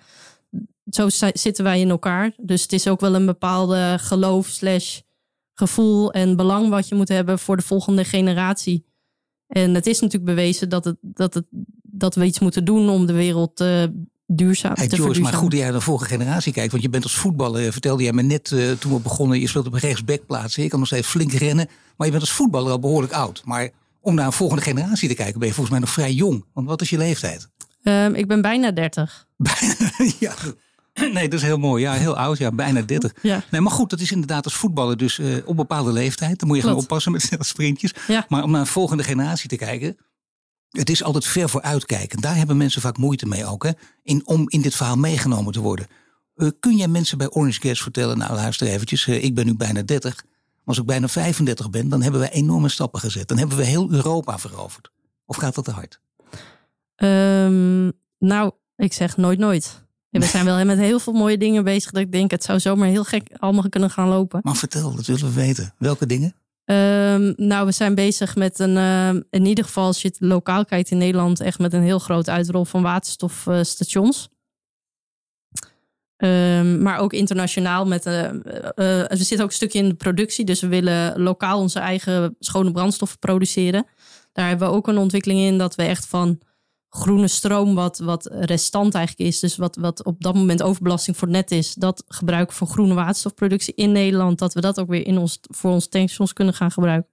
zo 0.90 1.08
zitten 1.34 1.64
wij 1.64 1.80
in 1.80 1.90
elkaar. 1.90 2.34
Dus 2.38 2.62
het 2.62 2.74
is 2.74 2.88
ook 2.88 3.00
wel 3.00 3.16
een 3.16 3.26
bepaalde 3.26 3.98
geloof 4.00 4.48
slash 4.48 5.00
gevoel 5.54 6.12
en 6.12 6.36
belang 6.36 6.70
wat 6.70 6.88
je 6.88 6.96
moet 6.96 7.08
hebben 7.08 7.40
voor 7.40 7.56
de 7.56 7.64
volgende 7.64 8.04
generatie. 8.04 8.86
En 9.48 9.74
het 9.74 9.88
is 9.88 10.00
natuurlijk 10.00 10.36
bewezen 10.36 10.70
dat, 10.70 10.86
het, 10.86 10.98
dat, 11.02 11.34
het, 11.34 11.46
dat 11.82 12.16
we 12.16 12.26
iets 12.26 12.40
moeten 12.40 12.66
doen 12.66 12.90
om 12.90 13.06
de 13.06 13.14
wereld 13.14 13.62
uh, 13.62 13.84
duurzaam 14.26 14.74
hey, 14.76 14.88
te 14.88 14.96
George, 14.96 15.22
maar 15.22 15.34
goed 15.34 15.52
dat 15.52 15.60
jij 15.60 15.70
naar 15.70 15.78
de 15.78 15.86
vorige 15.86 16.06
generatie 16.06 16.54
kijkt. 16.54 16.72
Want 16.72 16.84
je 16.84 16.90
bent 16.90 17.04
als 17.04 17.16
voetballer, 17.16 17.72
vertelde 17.72 18.04
jij 18.04 18.14
me 18.14 18.22
net 18.22 18.52
uh, 18.52 18.72
toen 18.72 18.94
we 18.94 19.00
begonnen, 19.00 19.40
je 19.40 19.48
speelt 19.48 19.68
op 19.68 19.74
een 19.74 19.80
rechtsbackplaats. 19.80 20.56
Je 20.56 20.68
kan 20.68 20.80
nog 20.80 20.88
steeds 20.88 21.08
flink 21.08 21.32
rennen. 21.32 21.68
Maar 21.98 22.08
je 22.08 22.14
bent 22.14 22.24
als 22.24 22.34
voetballer 22.34 22.72
al 22.72 22.80
behoorlijk 22.80 23.14
oud. 23.14 23.42
Maar 23.46 23.70
om 24.04 24.16
naar 24.16 24.26
een 24.26 24.34
volgende 24.34 24.64
generatie 24.64 25.10
te 25.10 25.16
kijken, 25.16 25.40
ben 25.40 25.48
je 25.48 25.54
volgens 25.54 25.76
mij 25.76 25.86
nog 25.86 25.94
vrij 25.94 26.14
jong. 26.14 26.46
Want 26.54 26.68
wat 26.68 26.82
is 26.82 26.90
je 26.90 26.98
leeftijd? 26.98 27.50
Um, 27.84 28.16
ik 28.16 28.28
ben 28.28 28.42
bijna 28.42 28.72
30. 28.72 29.28
ja, 30.20 30.34
Nee, 30.94 31.30
dat 31.30 31.40
is 31.40 31.46
heel 31.46 31.58
mooi. 31.58 31.84
Ja, 31.84 31.94
heel 31.94 32.18
oud. 32.18 32.38
Ja, 32.38 32.52
bijna 32.52 32.82
30. 32.82 33.14
Ja. 33.22 33.44
Nee, 33.52 33.62
maar 33.62 33.72
goed, 33.72 33.90
dat 33.90 34.00
is 34.00 34.12
inderdaad 34.12 34.44
als 34.44 34.54
voetballer 34.54 34.98
dus 34.98 35.18
uh, 35.18 35.38
op 35.46 35.56
bepaalde 35.56 35.92
leeftijd. 35.92 36.40
Dan 36.40 36.48
moet 36.48 36.58
je 36.58 36.64
gaan 36.64 36.76
oppassen 36.76 37.12
met 37.12 37.22
snelle 37.28 37.44
sprintjes. 37.44 37.94
Ja. 38.08 38.26
Maar 38.28 38.44
om 38.44 38.52
naar 38.52 38.60
een 38.60 38.68
volgende 38.68 39.04
generatie 39.04 39.50
te 39.50 39.56
kijken. 39.56 39.98
Het 40.70 40.90
is 40.90 41.04
altijd 41.04 41.26
ver 41.26 41.50
vooruitkijken. 41.50 42.22
Daar 42.22 42.36
hebben 42.36 42.58
mensen 42.58 42.82
vaak 42.82 42.98
moeite 42.98 43.26
mee 43.26 43.46
ook. 43.46 43.64
Hè, 43.64 43.72
in, 44.04 44.28
om 44.28 44.50
in 44.50 44.62
dit 44.62 44.76
verhaal 44.76 44.98
meegenomen 44.98 45.54
te 45.54 45.60
worden. 45.60 45.88
Uh, 46.36 46.50
kun 46.60 46.78
jij 46.78 46.88
mensen 46.88 47.18
bij 47.18 47.30
Orange 47.30 47.62
Gas 47.62 47.82
vertellen, 47.82 48.18
nou 48.18 48.34
luister 48.34 48.68
eventjes, 48.68 49.08
uh, 49.08 49.24
ik 49.24 49.36
ben 49.36 49.46
nu 49.46 49.56
bijna 49.56 49.82
30. 49.82 50.24
Als 50.66 50.78
ik 50.78 50.86
bijna 50.86 51.08
35 51.08 51.70
ben, 51.70 51.90
dan 51.90 52.02
hebben 52.02 52.22
we 52.22 52.30
enorme 52.30 52.70
stappen 52.70 53.00
gezet. 53.00 53.28
Dan 53.28 53.38
hebben 53.38 53.58
we 53.58 53.64
heel 53.64 53.92
Europa 53.92 54.40
veroverd. 54.40 54.92
Of 55.26 55.36
gaat 55.36 55.56
dat 55.56 55.66
te 55.66 55.72
hard? 55.72 56.00
Um, 56.96 57.92
nou, 58.20 58.52
ik 58.76 58.94
zeg 58.94 59.18
nooit 59.18 59.40
nooit. 59.40 59.84
We 60.10 60.26
zijn 60.26 60.46
wel 60.46 60.66
met 60.66 60.78
heel 60.78 61.00
veel 61.00 61.14
mooie 61.14 61.38
dingen 61.38 61.64
bezig. 61.64 61.92
Dat 61.92 62.02
ik 62.02 62.12
denk, 62.12 62.32
het 62.32 62.44
zou 62.44 62.60
zomaar 62.60 62.88
heel 62.88 63.04
gek 63.04 63.30
allemaal 63.38 63.70
kunnen 63.70 63.90
gaan 63.90 64.08
lopen. 64.08 64.40
Maar 64.44 64.56
vertel, 64.56 64.96
dat 64.96 65.06
willen 65.06 65.26
we 65.26 65.34
weten. 65.34 65.74
Welke 65.78 66.06
dingen? 66.06 66.36
Um, 66.66 67.34
nou, 67.36 67.66
we 67.66 67.72
zijn 67.72 67.96
bezig 67.96 68.36
met 68.36 68.60
een, 68.60 68.76
uh, 68.76 69.22
in 69.30 69.46
ieder 69.46 69.64
geval 69.64 69.86
als 69.86 70.02
je 70.02 70.08
het 70.08 70.18
lokaal 70.20 70.66
kijkt 70.66 70.92
in 70.92 70.98
Nederland, 70.98 71.40
echt 71.40 71.60
met 71.60 71.74
een 71.74 71.82
heel 71.82 72.00
groot 72.00 72.30
uitrol 72.30 72.66
van 72.66 72.82
waterstofstations. 72.82 74.28
Uh, 74.30 74.33
um, 76.24 76.82
maar 76.82 76.98
ook 76.98 77.14
internationaal 77.14 77.86
met. 77.86 78.06
Uh, 78.06 79.04
zit 79.10 79.42
ook 79.42 79.48
een 79.48 79.54
stukje 79.54 79.80
in 79.80 79.90
de 79.90 79.96
productie. 79.96 80.46
Dus 80.46 80.62
we 80.62 80.68
willen 80.68 81.22
lokaal 81.22 81.60
onze 81.60 81.80
eigen 81.80 82.36
schone 82.40 82.72
brandstoffen 82.72 83.20
produceren. 83.20 83.86
Daar 84.34 84.48
hebben 84.48 84.68
we 84.68 84.74
ook 84.74 84.88
een 84.88 84.98
ontwikkeling 84.98 85.40
in 85.40 85.58
dat 85.58 85.76
we 85.76 85.84
echt 85.84 86.08
van 86.08 86.40
groene 86.90 87.28
stroom, 87.28 87.76
wat, 87.76 87.98
wat 87.98 88.30
restant 88.32 88.96
eigenlijk 88.96 89.30
is, 89.30 89.40
dus 89.40 89.56
wat, 89.56 89.76
wat 89.76 90.04
op 90.04 90.22
dat 90.22 90.34
moment 90.34 90.62
overbelasting 90.62 91.18
voor 91.18 91.30
net 91.30 91.52
is, 91.52 91.74
dat 91.74 92.04
gebruiken 92.08 92.56
voor 92.56 92.68
groene 92.68 92.94
waterstofproductie 92.94 93.74
in 93.76 93.92
Nederland, 93.92 94.40
dat 94.40 94.54
we 94.54 94.62
dat 94.62 94.80
ook 94.80 94.88
weer 94.88 95.06
in 95.06 95.18
ons, 95.18 95.40
voor 95.42 95.72
ons 95.72 95.88
tankstations 95.88 96.34
kunnen 96.34 96.54
gaan 96.54 96.72
gebruiken. 96.72 97.12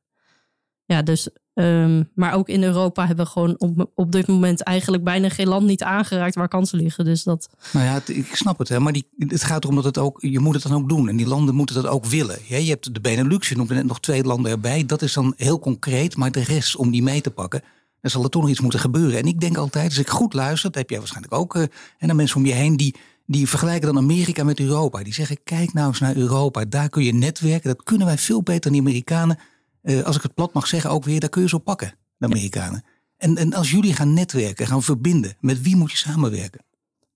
Ja, 0.85 1.03
dus, 1.03 1.29
um, 1.55 2.11
maar 2.15 2.35
ook 2.35 2.49
in 2.49 2.63
Europa 2.63 3.07
hebben 3.07 3.25
we 3.25 3.31
gewoon 3.31 3.55
op, 3.59 3.91
op 3.95 4.13
dit 4.13 4.27
moment 4.27 4.63
eigenlijk 4.63 5.05
bijna 5.05 5.29
geen 5.29 5.49
land 5.49 5.67
niet 5.67 5.83
aangeraakt 5.83 6.35
waar 6.35 6.49
kansen 6.49 6.79
liggen. 6.79 7.05
Dus 7.05 7.23
dat... 7.23 7.49
Nou 7.73 7.87
ja, 7.87 8.01
ik 8.07 8.35
snap 8.35 8.59
het, 8.59 8.69
hè, 8.69 8.81
maar 8.81 8.93
die, 8.93 9.09
het 9.19 9.43
gaat 9.43 9.65
erom 9.65 9.77
dat 9.77 9.85
het 9.85 9.99
ook, 9.99 10.21
je 10.21 10.39
moet 10.39 10.55
het 10.55 10.63
dan 10.63 10.75
ook 10.75 10.89
doen. 10.89 11.09
En 11.09 11.17
die 11.17 11.27
landen 11.27 11.55
moeten 11.55 11.75
dat 11.75 11.87
ook 11.87 12.05
willen. 12.05 12.39
Ja, 12.47 12.57
je 12.57 12.71
hebt 12.71 12.95
de 12.95 13.01
Benelux, 13.01 13.49
je 13.49 13.57
noemde 13.57 13.75
net 13.75 13.87
nog 13.87 14.01
twee 14.01 14.25
landen 14.25 14.51
erbij. 14.51 14.87
Dat 14.87 15.03
is 15.03 15.13
dan 15.13 15.35
heel 15.37 15.59
concreet, 15.59 16.17
maar 16.17 16.33
de 16.33 16.45
rest 16.45 16.77
om 16.77 16.91
die 16.91 17.03
mee 17.03 17.21
te 17.21 17.31
pakken 17.31 17.63
dan 18.01 18.11
zal 18.11 18.25
er 18.25 18.31
toch 18.31 18.43
nog 18.43 18.51
iets 18.51 18.61
moeten 18.61 18.81
gebeuren. 18.81 19.19
En 19.19 19.27
ik 19.27 19.41
denk 19.41 19.57
altijd, 19.57 19.89
als 19.89 19.99
ik 19.99 20.09
goed 20.09 20.33
luister, 20.33 20.71
dat 20.71 20.81
heb 20.81 20.91
jij 20.91 20.99
waarschijnlijk 20.99 21.35
ook, 21.35 21.55
uh, 21.55 21.63
en 21.99 22.07
dan 22.07 22.17
mensen 22.17 22.37
om 22.37 22.47
je 22.47 22.53
heen 22.53 22.77
die, 22.77 22.95
die 23.27 23.49
vergelijken 23.49 23.87
dan 23.87 24.03
Amerika 24.03 24.45
met 24.45 24.61
Europa. 24.61 25.03
Die 25.03 25.15
zeggen, 25.15 25.43
kijk 25.45 25.73
nou 25.73 25.89
eens 25.89 26.01
naar 26.01 26.17
Europa, 26.17 26.65
daar 26.65 26.89
kun 26.89 27.05
je 27.05 27.15
netwerken. 27.15 27.69
Dat 27.69 27.83
kunnen 27.83 28.07
wij 28.07 28.19
veel 28.19 28.43
beter 28.43 28.61
dan 28.61 28.73
die 28.73 28.81
Amerikanen. 28.81 29.39
Uh, 29.83 30.03
als 30.03 30.17
ik 30.17 30.23
het 30.23 30.35
plat 30.35 30.53
mag 30.53 30.67
zeggen, 30.67 30.91
ook 30.91 31.05
weer, 31.05 31.21
daar 31.21 31.29
kun 31.29 31.43
je 31.43 31.49
zo 31.49 31.59
pakken, 31.59 31.95
de 32.17 32.27
Amerikanen. 32.27 32.85
En, 33.17 33.37
en 33.37 33.55
als 33.55 33.71
jullie 33.71 33.95
gaan 33.95 34.15
netwerken, 34.15 34.67
gaan 34.67 34.83
verbinden, 34.83 35.37
met 35.41 35.63
wie 35.63 35.77
moet 35.77 35.91
je 35.91 35.97
samenwerken? 35.97 36.65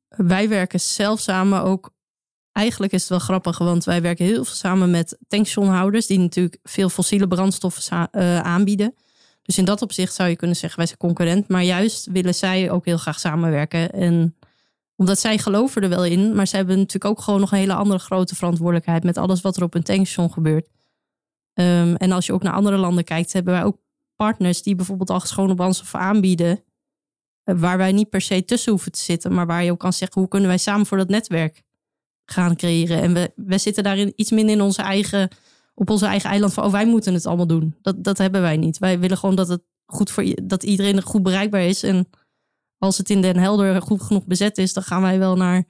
Wij 0.08 0.48
werken 0.48 0.80
zelf 0.80 1.20
samen 1.20 1.62
ook. 1.62 1.92
Eigenlijk 2.52 2.92
is 2.92 3.00
het 3.00 3.10
wel 3.10 3.18
grappig, 3.18 3.58
want 3.58 3.84
wij 3.84 4.02
werken 4.02 4.24
heel 4.24 4.44
veel 4.44 4.54
samen 4.54 4.90
met 4.90 5.18
tankstationhouders, 5.28 6.06
die 6.06 6.18
natuurlijk 6.18 6.58
veel 6.62 6.88
fossiele 6.88 7.28
brandstoffen 7.28 8.08
uh, 8.12 8.40
aanbieden. 8.40 8.94
Dus 9.42 9.58
in 9.58 9.64
dat 9.64 9.82
opzicht 9.82 10.14
zou 10.14 10.28
je 10.28 10.36
kunnen 10.36 10.56
zeggen, 10.56 10.78
wij 10.78 10.86
zijn 10.86 10.98
concurrent. 10.98 11.48
Maar 11.48 11.62
juist 11.62 12.06
willen 12.06 12.34
zij 12.34 12.70
ook 12.70 12.84
heel 12.84 12.96
graag 12.96 13.20
samenwerken. 13.20 13.92
En 13.92 14.36
omdat 14.96 15.20
zij 15.20 15.38
geloven 15.38 15.82
er 15.82 15.88
wel 15.88 16.04
in, 16.04 16.34
maar 16.34 16.46
zij 16.46 16.58
hebben 16.58 16.76
natuurlijk 16.76 17.04
ook 17.04 17.20
gewoon 17.20 17.40
nog 17.40 17.52
een 17.52 17.58
hele 17.58 17.74
andere 17.74 17.98
grote 17.98 18.34
verantwoordelijkheid 18.34 19.04
met 19.04 19.16
alles 19.16 19.40
wat 19.40 19.56
er 19.56 19.62
op 19.62 19.74
een 19.74 19.82
tankstation 19.82 20.32
gebeurt. 20.32 20.68
Um, 21.54 21.96
en 21.96 22.12
als 22.12 22.26
je 22.26 22.32
ook 22.32 22.42
naar 22.42 22.52
andere 22.52 22.76
landen 22.76 23.04
kijkt, 23.04 23.32
hebben 23.32 23.52
wij 23.54 23.64
ook 23.64 23.78
partners 24.16 24.62
die 24.62 24.74
bijvoorbeeld 24.74 25.10
al 25.10 25.20
schone 25.20 25.54
brandstof 25.54 25.94
aanbieden. 25.94 26.64
Eh, 27.42 27.54
waar 27.58 27.76
wij 27.76 27.92
niet 27.92 28.08
per 28.08 28.20
se 28.20 28.44
tussen 28.44 28.72
hoeven 28.72 28.92
te 28.92 29.00
zitten, 29.00 29.34
maar 29.34 29.46
waar 29.46 29.64
je 29.64 29.70
ook 29.70 29.78
kan 29.78 29.92
zeggen, 29.92 30.20
hoe 30.20 30.30
kunnen 30.30 30.48
wij 30.48 30.58
samen 30.58 30.86
voor 30.86 30.98
dat 30.98 31.08
netwerk 31.08 31.62
gaan 32.24 32.56
creëren? 32.56 33.00
En 33.00 33.14
we, 33.14 33.32
we 33.36 33.58
zitten 33.58 33.82
daarin 33.82 34.12
iets 34.16 34.30
minder 34.30 34.54
in 34.54 34.60
onze 34.60 34.82
eigen 34.82 35.28
op 35.74 35.90
onze 35.90 36.06
eigen 36.06 36.30
eiland 36.30 36.52
van, 36.52 36.64
oh, 36.64 36.72
wij 36.72 36.86
moeten 36.86 37.14
het 37.14 37.26
allemaal 37.26 37.46
doen. 37.46 37.76
Dat, 37.82 38.04
dat 38.04 38.18
hebben 38.18 38.40
wij 38.40 38.56
niet. 38.56 38.78
Wij 38.78 38.98
willen 38.98 39.16
gewoon 39.16 39.34
dat 39.34 39.48
het 39.48 39.62
goed 39.86 40.10
voor 40.10 40.34
dat 40.42 40.62
iedereen 40.62 41.02
goed 41.02 41.22
bereikbaar 41.22 41.62
is. 41.62 41.82
En 41.82 42.08
als 42.78 42.98
het 42.98 43.10
in 43.10 43.20
Den 43.20 43.36
Helder 43.36 43.82
goed 43.82 44.02
genoeg 44.02 44.26
bezet 44.26 44.58
is, 44.58 44.72
dan 44.72 44.82
gaan 44.82 45.02
wij 45.02 45.18
wel 45.18 45.36
naar 45.36 45.64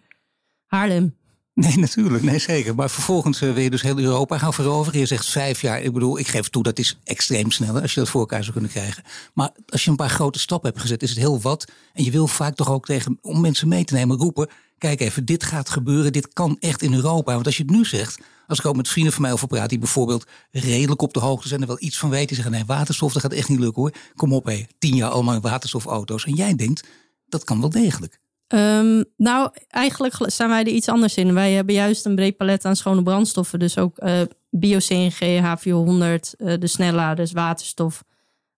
Haarlem. 0.67 1.17
Nee, 1.65 1.79
natuurlijk. 1.79 2.23
Nee, 2.23 2.39
zeker. 2.39 2.75
Maar 2.75 2.91
vervolgens 2.91 3.43
uh, 3.43 3.53
wil 3.53 3.63
je 3.63 3.71
dus 3.71 3.83
heel 3.83 3.99
Europa 3.99 4.39
gaan 4.39 4.55
veroveren. 4.55 5.01
Je 5.01 5.07
zegt 5.07 5.27
vijf 5.27 5.61
jaar. 5.61 5.83
Ik 5.83 5.93
bedoel, 5.93 6.19
ik 6.19 6.27
geef 6.27 6.49
toe, 6.49 6.63
dat 6.63 6.79
is 6.79 6.99
extreem 7.05 7.51
sneller 7.51 7.83
als 7.83 7.95
je 7.95 8.01
dat 8.01 8.09
voor 8.09 8.21
elkaar 8.21 8.41
zou 8.41 8.53
kunnen 8.53 8.71
krijgen. 8.71 9.03
Maar 9.35 9.51
als 9.69 9.85
je 9.85 9.91
een 9.91 9.97
paar 9.97 10.11
grote 10.11 10.39
stappen 10.39 10.69
hebt 10.71 10.83
gezet, 10.83 11.03
is 11.03 11.11
het 11.11 11.19
heel 11.19 11.41
wat. 11.41 11.65
En 11.93 12.05
je 12.05 12.11
wil 12.11 12.27
vaak 12.27 12.55
toch 12.55 12.71
ook 12.71 12.87
tegen, 12.87 13.19
om 13.23 13.41
mensen 13.41 13.69
mee 13.69 13.85
te 13.85 13.95
nemen, 13.95 14.17
roepen. 14.17 14.49
Kijk 14.79 15.01
even, 15.01 15.25
dit 15.25 15.45
gaat 15.45 15.71
gebeuren. 15.71 16.13
Dit 16.13 16.33
kan 16.33 16.57
echt 16.61 16.83
in 16.83 16.95
Europa. 16.95 17.35
Want 17.35 17.47
als 17.47 17.57
je 17.57 17.63
het 17.63 17.73
nu 17.73 17.85
zegt, 17.85 18.21
als 18.47 18.59
ik 18.59 18.67
ook 18.67 18.77
met 18.77 18.89
vrienden 18.89 19.13
van 19.13 19.23
mij 19.23 19.33
over 19.33 19.47
praat, 19.47 19.69
die 19.69 19.79
bijvoorbeeld 19.79 20.27
redelijk 20.51 21.03
op 21.03 21.15
de 21.15 21.21
hoogte 21.21 21.49
zijn 21.49 21.61
en 21.61 21.67
wel 21.67 21.77
iets 21.81 21.99
van 21.99 22.11
weten, 22.11 22.27
die 22.27 22.37
zeggen: 22.37 22.55
nee, 22.55 22.65
waterstof, 22.65 23.13
dat 23.13 23.23
gaat 23.23 23.33
echt 23.33 23.49
niet 23.49 23.59
lukken 23.59 23.83
hoor. 23.83 23.93
Kom 24.15 24.33
op, 24.33 24.45
hé, 24.45 24.65
tien 24.79 24.97
jaar 24.97 25.11
allemaal 25.11 25.41
waterstofauto's. 25.41 26.25
En 26.25 26.35
jij 26.35 26.55
denkt, 26.55 26.87
dat 27.29 27.45
kan 27.45 27.61
wel 27.61 27.71
degelijk. 27.71 28.21
Um, 28.49 29.05
nou, 29.17 29.51
eigenlijk 29.69 30.15
staan 30.27 30.49
wij 30.49 30.61
er 30.61 30.69
iets 30.69 30.89
anders 30.89 31.17
in. 31.17 31.35
Wij 31.35 31.53
hebben 31.53 31.75
juist 31.75 32.07
een 32.07 32.15
breed 32.15 32.37
palet 32.37 32.65
aan 32.65 32.77
schone 32.77 33.03
brandstoffen. 33.03 33.59
Dus 33.59 33.79
ook 33.79 34.03
uh, 34.03 34.21
bio-CNG, 34.51 35.41
H400, 35.41 35.69
uh, 35.69 36.55
de 36.59 36.67
snelladers, 36.67 37.33
waterstof. 37.33 38.05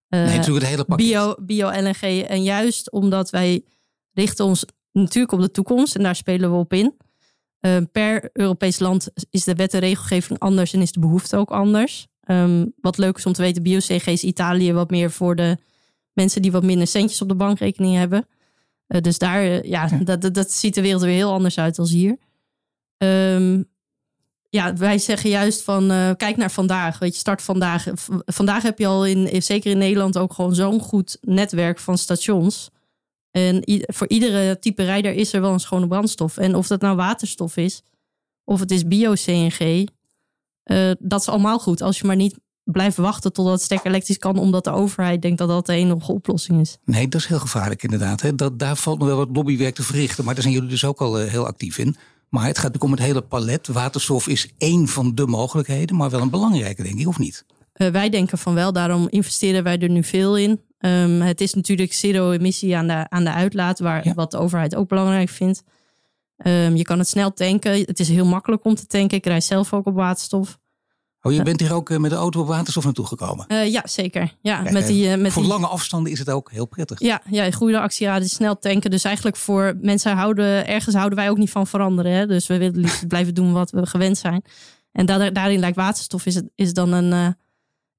Uh, 0.08 0.24
nee, 0.24 0.36
natuurlijk 0.36 0.64
het 0.64 0.74
hele 0.74 0.84
pakket. 0.84 1.06
Bio, 1.06 1.34
Bio-LNG. 1.38 2.22
En 2.22 2.42
juist 2.42 2.90
omdat 2.90 3.30
wij 3.30 3.64
richten 4.12 4.44
ons 4.44 4.64
natuurlijk 4.92 5.32
op 5.32 5.40
de 5.40 5.50
toekomst. 5.50 5.96
En 5.96 6.02
daar 6.02 6.16
spelen 6.16 6.50
we 6.50 6.56
op 6.56 6.72
in. 6.72 6.94
Per 7.92 8.30
Europees 8.32 8.78
land 8.78 9.08
is 9.30 9.44
de 9.44 9.54
wet 9.54 9.74
en 9.74 9.80
regelgeving 9.80 10.38
anders 10.38 10.72
en 10.72 10.80
is 10.80 10.92
de 10.92 11.00
behoefte 11.00 11.36
ook 11.36 11.50
anders. 11.50 12.06
Um, 12.30 12.72
wat 12.80 12.98
leuk 12.98 13.16
is 13.16 13.26
om 13.26 13.32
te 13.32 13.42
weten, 13.42 13.62
bio-CG 13.62 14.06
is 14.06 14.24
Italië 14.24 14.72
wat 14.72 14.90
meer 14.90 15.10
voor 15.10 15.36
de 15.36 15.58
mensen 16.12 16.42
die 16.42 16.52
wat 16.52 16.62
minder 16.62 16.86
centjes 16.86 17.22
op 17.22 17.28
de 17.28 17.34
bankrekening 17.34 17.96
hebben. 17.96 18.26
Uh, 18.88 19.00
dus 19.00 19.18
daar, 19.18 19.44
uh, 19.44 19.62
ja, 19.62 19.88
Dat, 20.02 20.20
dat, 20.20 20.34
dat, 20.34 20.52
ziet 20.52 20.74
de 20.74 20.80
wereld 20.80 21.02
weer 21.02 21.14
heel 21.14 21.32
anders 21.32 21.58
uit 21.58 21.78
als 21.78 21.90
hier. 21.90 22.16
Um, 22.98 23.68
ja, 24.48 24.74
wij 24.74 24.98
zeggen 24.98 25.30
juist 25.30 25.62
van 25.62 25.86
kijk 26.16 26.36
naar 26.36 26.50
vandaag. 26.50 26.98
Weet 26.98 27.12
je, 27.12 27.18
start 27.18 27.42
vandaag. 27.42 27.86
V 27.94 28.08
vandaag 28.24 28.62
heb 28.62 28.78
je 28.78 28.86
al 28.86 29.06
in, 29.06 29.42
zeker 29.42 29.70
in 29.70 29.78
Nederland 29.78 30.18
ook 30.18 30.32
gewoon 30.32 30.54
zo'n 30.54 30.80
goed 30.80 31.18
netwerk 31.20 31.78
van 31.78 31.98
stations. 31.98 32.70
En 33.36 33.62
voor 33.86 34.08
iedere 34.08 34.58
type 34.58 34.84
rijder 34.84 35.12
is 35.12 35.32
er 35.32 35.40
wel 35.40 35.52
een 35.52 35.60
schone 35.60 35.86
brandstof. 35.86 36.36
En 36.36 36.54
of 36.54 36.66
dat 36.66 36.80
nou 36.80 36.96
waterstof 36.96 37.56
is, 37.56 37.82
of 38.44 38.60
het 38.60 38.70
is 38.70 38.86
bio-CNG, 38.86 39.88
eh, 40.62 40.90
dat 40.98 41.20
is 41.20 41.28
allemaal 41.28 41.58
goed. 41.58 41.80
Als 41.80 41.98
je 41.98 42.06
maar 42.06 42.16
niet 42.16 42.38
blijft 42.72 42.96
wachten 42.96 43.32
totdat 43.32 43.54
het 43.54 43.62
sterk 43.62 43.84
elektrisch 43.84 44.18
kan, 44.18 44.38
omdat 44.38 44.64
de 44.64 44.70
overheid 44.70 45.22
denkt 45.22 45.38
dat 45.38 45.48
dat 45.48 45.66
de 45.66 45.72
enige 45.72 46.12
oplossing 46.12 46.60
is. 46.60 46.78
Nee, 46.84 47.08
dat 47.08 47.20
is 47.20 47.26
heel 47.26 47.38
gevaarlijk 47.38 47.82
inderdaad. 47.82 48.20
Hè. 48.20 48.34
Dat, 48.34 48.58
daar 48.58 48.76
valt 48.76 48.98
nog 48.98 49.08
wel 49.08 49.16
wat 49.16 49.28
lobbywerk 49.32 49.74
te 49.74 49.82
verrichten, 49.82 50.24
maar 50.24 50.34
daar 50.34 50.42
zijn 50.42 50.54
jullie 50.54 50.68
dus 50.68 50.84
ook 50.84 51.00
al 51.00 51.22
uh, 51.22 51.30
heel 51.30 51.46
actief 51.46 51.78
in. 51.78 51.96
Maar 52.28 52.46
het 52.46 52.58
gaat 52.58 52.72
natuurlijk 52.72 52.84
om 52.84 52.90
het 52.90 53.00
hele 53.00 53.22
palet. 53.22 53.66
Waterstof 53.66 54.28
is 54.28 54.52
één 54.58 54.88
van 54.88 55.14
de 55.14 55.26
mogelijkheden, 55.26 55.96
maar 55.96 56.10
wel 56.10 56.20
een 56.20 56.30
belangrijke, 56.30 56.82
denk 56.82 56.98
ik, 56.98 57.08
of 57.08 57.18
niet? 57.18 57.44
Uh, 57.76 57.88
wij 57.88 58.08
denken 58.08 58.38
van 58.38 58.54
wel, 58.54 58.72
daarom 58.72 59.06
investeren 59.10 59.62
wij 59.62 59.78
er 59.78 59.90
nu 59.90 60.04
veel 60.04 60.36
in. 60.36 60.60
Um, 60.80 61.20
het 61.20 61.40
is 61.40 61.54
natuurlijk 61.54 61.92
zero-emissie 61.92 62.76
aan 62.76 62.86
de, 62.86 63.06
aan 63.08 63.24
de 63.24 63.32
uitlaat, 63.32 63.78
waar, 63.78 64.12
wat 64.14 64.30
de 64.30 64.38
overheid 64.38 64.74
ook 64.74 64.88
belangrijk 64.88 65.28
vindt. 65.28 65.62
Um, 66.46 66.76
je 66.76 66.82
kan 66.82 66.98
het 66.98 67.08
snel 67.08 67.32
tanken. 67.32 67.72
Het 67.72 68.00
is 68.00 68.08
heel 68.08 68.26
makkelijk 68.26 68.64
om 68.64 68.74
te 68.74 68.86
tanken. 68.86 69.16
Ik 69.16 69.26
rijd 69.26 69.44
zelf 69.44 69.72
ook 69.72 69.86
op 69.86 69.94
waterstof. 69.94 70.58
Oh, 71.26 71.32
je 71.32 71.42
bent 71.42 71.60
hier 71.60 71.74
ook 71.74 71.90
eh, 71.90 71.98
met 71.98 72.10
de 72.10 72.16
auto 72.16 72.40
op 72.40 72.46
waterstof 72.46 72.84
naartoe 72.84 73.06
gekomen? 73.06 73.44
Uh, 73.48 73.70
ja, 73.70 73.82
zeker. 73.84 74.34
Ja, 74.40 74.62
Kijk, 74.62 74.72
met 74.72 74.86
die, 74.86 75.08
uh, 75.08 75.22
met 75.22 75.32
voor 75.32 75.42
die... 75.42 75.50
lange 75.50 75.66
afstanden 75.66 76.12
is 76.12 76.18
het 76.18 76.30
ook 76.30 76.50
heel 76.50 76.66
prettig. 76.66 77.00
Ja, 77.00 77.22
ja 77.30 77.50
goede 77.50 77.80
actieraden, 77.80 78.28
snel 78.28 78.58
tanken. 78.58 78.90
Dus 78.90 79.04
eigenlijk 79.04 79.36
voor 79.36 79.74
mensen 79.80 80.16
houden, 80.16 80.66
ergens 80.66 80.94
houden 80.94 81.18
wij 81.18 81.30
ook 81.30 81.36
niet 81.36 81.50
van 81.50 81.66
veranderen. 81.66 82.12
Hè? 82.12 82.26
Dus 82.26 82.46
we 82.46 82.58
willen 82.58 82.80
liefst 82.80 83.08
blijven 83.14 83.34
doen 83.34 83.52
wat 83.52 83.70
we 83.70 83.86
gewend 83.86 84.18
zijn. 84.18 84.42
En 84.92 85.06
da 85.06 85.30
daarin 85.30 85.58
lijkt 85.58 85.76
waterstof 85.76 86.26
is, 86.26 86.34
het, 86.34 86.48
is 86.54 86.72
dan 86.72 86.92
een... 86.92 87.12
Uh, 87.12 87.28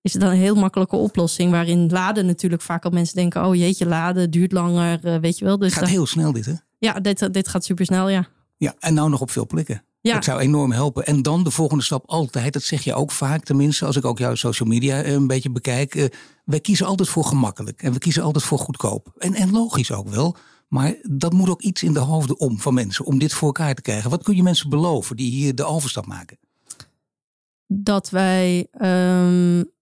is 0.01 0.13
het 0.13 0.21
dan 0.21 0.31
een 0.31 0.37
heel 0.37 0.55
makkelijke 0.55 0.95
oplossing. 0.95 1.51
Waarin 1.51 1.89
laden 1.89 2.25
natuurlijk 2.25 2.61
vaak 2.61 2.85
al 2.85 2.91
mensen 2.91 3.15
denken: 3.15 3.45
oh 3.45 3.55
jeetje, 3.55 3.85
laden 3.85 4.31
duurt 4.31 4.51
langer, 4.51 5.19
weet 5.21 5.37
je 5.37 5.45
wel. 5.45 5.57
Dus 5.57 5.69
het 5.69 5.79
gaat 5.79 5.89
heel 5.89 6.05
snel 6.05 6.31
dit, 6.31 6.45
hè? 6.45 6.53
Ja, 6.79 6.93
dit, 6.93 7.33
dit 7.33 7.47
gaat 7.47 7.65
super 7.65 7.85
snel, 7.85 8.09
ja. 8.09 8.27
Ja, 8.57 8.75
en 8.79 8.93
nou 8.93 9.09
nog 9.09 9.21
op 9.21 9.31
veel 9.31 9.45
plekken. 9.45 9.83
Ja. 10.07 10.13
Dat 10.13 10.23
zou 10.23 10.39
enorm 10.39 10.71
helpen. 10.71 11.05
En 11.05 11.21
dan 11.21 11.43
de 11.43 11.51
volgende 11.51 11.83
stap 11.83 12.03
altijd, 12.05 12.53
dat 12.53 12.63
zeg 12.63 12.83
je 12.83 12.93
ook 12.93 13.11
vaak 13.11 13.43
tenminste, 13.43 13.85
als 13.85 13.95
ik 13.95 14.05
ook 14.05 14.17
jouw 14.17 14.35
social 14.35 14.69
media 14.69 15.05
een 15.05 15.27
beetje 15.27 15.49
bekijk. 15.49 15.95
Uh, 15.95 16.05
wij 16.45 16.59
kiezen 16.59 16.85
altijd 16.85 17.09
voor 17.09 17.25
gemakkelijk 17.25 17.81
en 17.81 17.93
we 17.93 17.99
kiezen 17.99 18.23
altijd 18.23 18.43
voor 18.43 18.59
goedkoop. 18.59 19.13
En, 19.17 19.33
en 19.33 19.51
logisch 19.51 19.91
ook 19.91 20.09
wel. 20.09 20.35
Maar 20.67 20.95
dat 21.01 21.33
moet 21.33 21.49
ook 21.49 21.61
iets 21.61 21.83
in 21.83 21.93
de 21.93 21.99
hoofden 21.99 22.39
om 22.39 22.59
van 22.59 22.73
mensen 22.73 23.05
om 23.05 23.19
dit 23.19 23.33
voor 23.33 23.47
elkaar 23.47 23.75
te 23.75 23.81
krijgen. 23.81 24.09
Wat 24.09 24.23
kun 24.23 24.35
je 24.35 24.43
mensen 24.43 24.69
beloven 24.69 25.15
die 25.15 25.31
hier 25.31 25.55
de 25.55 25.65
overstap 25.65 26.05
maken? 26.05 26.37
Dat 27.67 28.09
wij. 28.09 28.67
Um, 28.81 29.75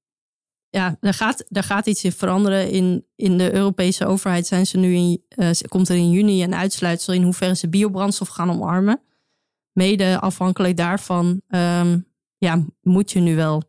ja, 0.70 0.98
er 1.00 1.14
gaat, 1.14 1.46
er 1.48 1.64
gaat 1.64 1.86
iets 1.86 2.04
in 2.04 2.12
veranderen. 2.12 2.70
In, 2.70 3.06
in 3.16 3.38
de 3.38 3.54
Europese 3.54 4.06
overheid 4.06 4.48
zijn 4.48 4.68
ze 4.68 4.78
nu 4.78 4.96
in, 4.96 5.22
uh, 5.36 5.50
komt 5.68 5.90
er 5.90 5.96
in 5.96 6.10
juni 6.10 6.44
een 6.44 6.56
uitsluitsel 6.56 7.14
in 7.14 7.24
hoeverre 7.24 7.56
ze 7.56 7.70
biobrandstof 7.70 8.28
gaan 8.28 8.50
omarmen 8.50 9.02
mede 9.76 10.20
afhankelijk 10.20 10.78
daarvan, 10.78 11.42
um, 11.50 12.06
ja, 12.38 12.66
moet 12.82 13.12
je 13.12 13.20
nu 13.20 13.36
wel. 13.36 13.64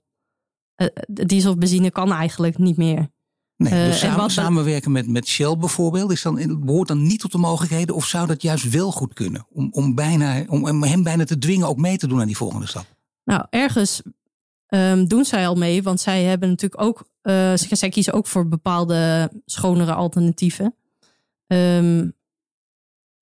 Uh, 0.76 0.88
diesel 1.06 1.50
of 1.50 1.58
benzine 1.58 1.90
kan 1.90 2.12
eigenlijk 2.12 2.58
niet 2.58 2.76
meer. 2.76 3.08
Nee, 3.56 3.70
dus 3.70 3.94
uh, 3.94 4.08
samen, 4.08 4.16
wat, 4.16 4.30
samenwerken 4.30 4.92
met, 4.92 5.08
met 5.08 5.26
Shell 5.26 5.56
bijvoorbeeld, 5.56 6.12
is 6.12 6.22
dan, 6.22 6.64
behoort 6.64 6.88
dan 6.88 7.06
niet 7.06 7.20
tot 7.20 7.32
de 7.32 7.38
mogelijkheden? 7.38 7.94
Of 7.94 8.06
zou 8.06 8.26
dat 8.26 8.42
juist 8.42 8.70
wel 8.70 8.92
goed 8.92 9.12
kunnen? 9.12 9.46
Om, 9.48 9.68
om, 9.70 9.94
bijna, 9.94 10.44
om 10.48 10.82
hem 10.82 11.02
bijna 11.02 11.24
te 11.24 11.38
dwingen 11.38 11.68
ook 11.68 11.78
mee 11.78 11.96
te 11.96 12.06
doen 12.06 12.20
aan 12.20 12.26
die 12.26 12.36
volgende 12.36 12.66
stap? 12.66 12.84
Nou, 13.24 13.46
ergens 13.50 14.02
um, 14.68 15.08
doen 15.08 15.24
zij 15.24 15.48
al 15.48 15.54
mee, 15.54 15.82
want 15.82 16.00
zij 16.00 16.22
hebben 16.22 16.48
natuurlijk 16.48 16.82
ook, 16.82 17.08
uh, 17.22 17.52
zij 17.54 17.88
kiezen 17.88 18.12
ook 18.12 18.26
voor 18.26 18.48
bepaalde 18.48 19.30
schonere 19.44 19.94
alternatieven. 19.94 20.74
Um, 21.46 22.15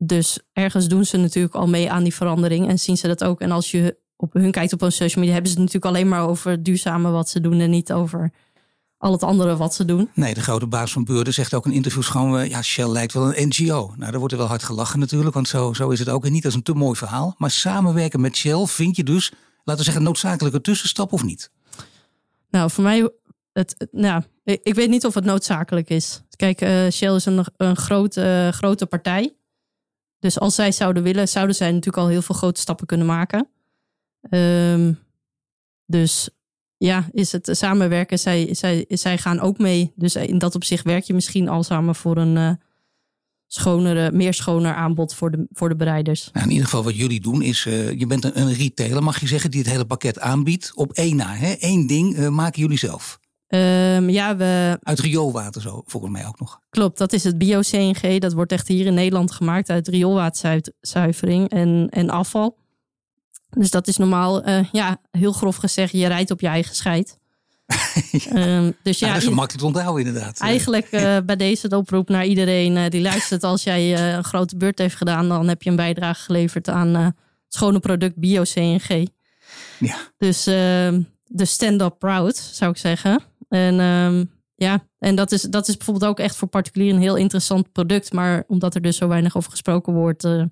dus 0.06 0.38
ergens 0.52 0.88
doen 0.88 1.04
ze 1.04 1.16
natuurlijk 1.16 1.54
al 1.54 1.68
mee 1.68 1.90
aan 1.90 2.02
die 2.02 2.14
verandering 2.14 2.68
en 2.68 2.78
zien 2.78 2.96
ze 2.96 3.06
dat 3.06 3.24
ook. 3.24 3.40
En 3.40 3.50
als 3.50 3.70
je 3.70 3.96
op 4.16 4.32
hun 4.32 4.50
kijkt 4.50 4.72
op 4.72 4.80
hun 4.80 4.92
social 4.92 5.18
media, 5.18 5.32
hebben 5.32 5.52
ze 5.52 5.60
het 5.60 5.66
natuurlijk 5.66 5.94
alleen 5.94 6.08
maar 6.08 6.28
over 6.28 6.62
duurzame 6.62 7.10
wat 7.10 7.28
ze 7.28 7.40
doen 7.40 7.60
en 7.60 7.70
niet 7.70 7.92
over 7.92 8.32
al 8.98 9.12
het 9.12 9.22
andere 9.22 9.56
wat 9.56 9.74
ze 9.74 9.84
doen. 9.84 10.10
Nee, 10.14 10.34
de 10.34 10.40
grote 10.40 10.66
baas 10.66 10.92
van 10.92 11.04
Beurden 11.04 11.34
zegt 11.34 11.54
ook 11.54 11.66
in 11.66 11.72
interviews 11.72 12.06
gewoon, 12.06 12.48
ja, 12.48 12.62
Shell 12.62 12.88
lijkt 12.88 13.12
wel 13.12 13.36
een 13.36 13.48
NGO. 13.48 13.94
Nou, 13.96 14.10
daar 14.10 14.18
wordt 14.18 14.32
er 14.32 14.38
wel 14.38 14.48
hard 14.48 14.62
gelachen 14.62 14.98
natuurlijk, 14.98 15.34
want 15.34 15.48
zo, 15.48 15.72
zo 15.72 15.90
is 15.90 15.98
het 15.98 16.08
ook. 16.08 16.24
En 16.24 16.32
niet 16.32 16.44
als 16.44 16.54
een 16.54 16.62
te 16.62 16.74
mooi 16.74 16.96
verhaal. 16.96 17.34
Maar 17.38 17.50
samenwerken 17.50 18.20
met 18.20 18.36
Shell 18.36 18.66
vind 18.66 18.96
je 18.96 19.04
dus, 19.04 19.32
laten 19.64 19.76
we 19.76 19.82
zeggen, 19.82 19.96
een 19.96 20.08
noodzakelijke 20.08 20.60
tussenstap 20.60 21.12
of 21.12 21.22
niet? 21.22 21.50
Nou, 22.50 22.70
voor 22.70 22.84
mij, 22.84 23.10
het, 23.52 23.88
nou, 23.90 24.22
ik 24.44 24.74
weet 24.74 24.88
niet 24.88 25.06
of 25.06 25.14
het 25.14 25.24
noodzakelijk 25.24 25.88
is. 25.88 26.22
Kijk, 26.36 26.60
uh, 26.60 26.90
Shell 26.90 27.14
is 27.14 27.26
een, 27.26 27.44
een 27.56 27.76
grote, 27.76 28.46
uh, 28.46 28.56
grote 28.56 28.86
partij. 28.86 29.34
Dus 30.24 30.38
als 30.38 30.54
zij 30.54 30.72
zouden 30.72 31.02
willen, 31.02 31.28
zouden 31.28 31.56
zij 31.56 31.70
natuurlijk 31.70 32.02
al 32.02 32.08
heel 32.08 32.22
veel 32.22 32.34
grote 32.34 32.60
stappen 32.60 32.86
kunnen 32.86 33.06
maken. 33.06 33.48
Um, 34.30 34.98
dus 35.86 36.28
ja, 36.76 37.08
is 37.12 37.32
het 37.32 37.48
samenwerken. 37.52 38.18
Zij, 38.18 38.54
zij, 38.54 38.84
zij 38.88 39.18
gaan 39.18 39.40
ook 39.40 39.58
mee. 39.58 39.92
Dus 39.96 40.16
in 40.16 40.38
dat 40.38 40.54
opzicht 40.54 40.84
werk 40.84 41.04
je 41.04 41.14
misschien 41.14 41.48
al 41.48 41.62
samen 41.62 41.94
voor 41.94 42.16
een 42.16 42.36
uh, 42.36 42.50
schonere, 43.46 44.12
meer 44.12 44.34
schoner 44.34 44.74
aanbod 44.74 45.14
voor 45.14 45.30
de, 45.30 45.46
voor 45.52 45.68
de 45.68 45.76
bereiders. 45.76 46.30
Nou, 46.32 46.44
in 46.44 46.52
ieder 46.52 46.66
geval 46.66 46.84
wat 46.84 46.96
jullie 46.96 47.20
doen 47.20 47.42
is, 47.42 47.64
uh, 47.64 47.98
je 47.98 48.06
bent 48.06 48.24
een, 48.24 48.54
retailer, 48.54 49.02
mag 49.02 49.20
je 49.20 49.26
zeggen, 49.26 49.50
die 49.50 49.60
het 49.60 49.70
hele 49.70 49.84
pakket 49.84 50.20
aanbiedt. 50.20 50.72
Op 50.74 50.92
één 50.92 51.16
na, 51.16 51.34
hè? 51.34 51.52
één 51.52 51.86
ding 51.86 52.18
uh, 52.18 52.28
maken 52.28 52.60
jullie 52.60 52.78
zelf. 52.78 53.20
Um, 53.54 54.10
ja, 54.10 54.36
we... 54.36 54.78
Uit 54.82 55.00
rioolwater 55.00 55.60
zo, 55.60 55.82
volgens 55.86 56.12
mij 56.12 56.26
ook 56.26 56.40
nog. 56.40 56.60
Klopt, 56.70 56.98
dat 56.98 57.12
is 57.12 57.24
het 57.24 57.38
bio-CNG. 57.38 58.18
Dat 58.20 58.32
wordt 58.32 58.52
echt 58.52 58.68
hier 58.68 58.86
in 58.86 58.94
Nederland 58.94 59.32
gemaakt 59.32 59.70
uit 59.70 59.88
rioolwaterzuivering 59.88 61.50
en, 61.50 61.88
en 61.90 62.10
afval. 62.10 62.56
Dus 63.50 63.70
dat 63.70 63.86
is 63.86 63.96
normaal, 63.96 64.48
uh, 64.48 64.64
ja, 64.72 65.00
heel 65.10 65.32
grof 65.32 65.56
gezegd, 65.56 65.92
je 65.92 66.06
rijdt 66.06 66.30
op 66.30 66.40
je 66.40 66.46
eigen 66.46 66.74
scheid. 66.74 67.18
ja. 68.10 68.56
um, 68.56 68.76
dus 68.82 68.98
ja, 68.98 69.06
ja, 69.06 69.12
dat 69.12 69.22
is 69.22 69.28
makkelijk 69.28 69.58
te 69.58 69.66
onthouden 69.66 70.06
inderdaad. 70.06 70.40
Eigenlijk 70.40 70.92
uh, 70.92 71.16
bij 71.26 71.36
deze 71.36 71.68
de 71.68 71.76
oproep 71.76 72.08
naar 72.08 72.26
iedereen 72.26 72.76
uh, 72.76 72.88
die 72.88 73.00
luistert. 73.00 73.44
Als 73.44 73.62
jij 73.62 74.14
een 74.14 74.24
grote 74.24 74.56
beurt 74.56 74.78
heeft 74.78 74.96
gedaan, 74.96 75.28
dan 75.28 75.48
heb 75.48 75.62
je 75.62 75.70
een 75.70 75.76
bijdrage 75.76 76.22
geleverd 76.22 76.68
aan 76.68 76.94
het 76.94 77.14
schone 77.48 77.80
product 77.80 78.16
bio-CNG. 78.16 79.06
Ja. 79.78 79.96
Dus 80.18 80.46
ehm, 80.46 81.02
de 81.24 81.44
stand-up 81.44 81.98
proud, 81.98 82.36
zou 82.36 82.70
ik 82.70 82.76
zeggen. 82.76 83.22
En 83.54 83.80
um, 83.80 84.30
ja, 84.54 84.86
en 84.98 85.14
dat 85.14 85.32
is, 85.32 85.42
dat 85.42 85.68
is 85.68 85.76
bijvoorbeeld 85.76 86.10
ook 86.10 86.18
echt 86.18 86.36
voor 86.36 86.48
particulieren 86.48 86.96
een 86.96 87.02
heel 87.02 87.16
interessant 87.16 87.72
product. 87.72 88.12
Maar 88.12 88.44
omdat 88.46 88.74
er 88.74 88.80
dus 88.80 88.96
zo 88.96 89.08
weinig 89.08 89.36
over 89.36 89.50
gesproken 89.50 89.92
wordt, 89.92 90.24
uh, 90.24 90.44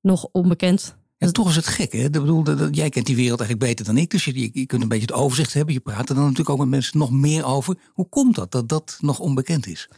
nog 0.00 0.28
onbekend. 0.32 0.96
Ja, 1.16 1.30
toch 1.30 1.48
is 1.48 1.56
het 1.56 1.66
gek, 1.66 1.92
hè? 1.92 2.04
Ik 2.04 2.12
bedoel, 2.12 2.42
dat, 2.42 2.76
jij 2.76 2.88
kent 2.88 3.06
die 3.06 3.16
wereld 3.16 3.40
eigenlijk 3.40 3.70
beter 3.70 3.84
dan 3.84 4.02
ik. 4.02 4.10
Dus 4.10 4.24
je, 4.24 4.50
je 4.52 4.66
kunt 4.66 4.82
een 4.82 4.88
beetje 4.88 5.06
het 5.06 5.14
overzicht 5.14 5.52
hebben. 5.52 5.74
Je 5.74 5.80
praat 5.80 6.08
er 6.08 6.14
dan 6.14 6.24
natuurlijk 6.24 6.50
ook 6.50 6.58
met 6.58 6.68
mensen 6.68 6.98
nog 6.98 7.10
meer 7.10 7.44
over. 7.44 7.76
Hoe 7.92 8.08
komt 8.08 8.34
dat, 8.34 8.50
dat 8.50 8.68
dat 8.68 8.98
nog 9.00 9.18
onbekend 9.18 9.66
is? 9.66 9.88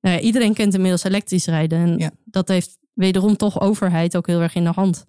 Nou 0.00 0.16
ja, 0.16 0.22
iedereen 0.22 0.54
kent 0.54 0.74
inmiddels 0.74 1.04
elektrisch 1.04 1.46
rijden. 1.46 1.78
En 1.78 1.98
ja. 1.98 2.10
dat 2.24 2.48
heeft 2.48 2.78
wederom 2.92 3.36
toch 3.36 3.60
overheid 3.60 4.16
ook 4.16 4.26
heel 4.26 4.40
erg 4.40 4.54
in 4.54 4.64
de 4.64 4.70
hand. 4.70 5.06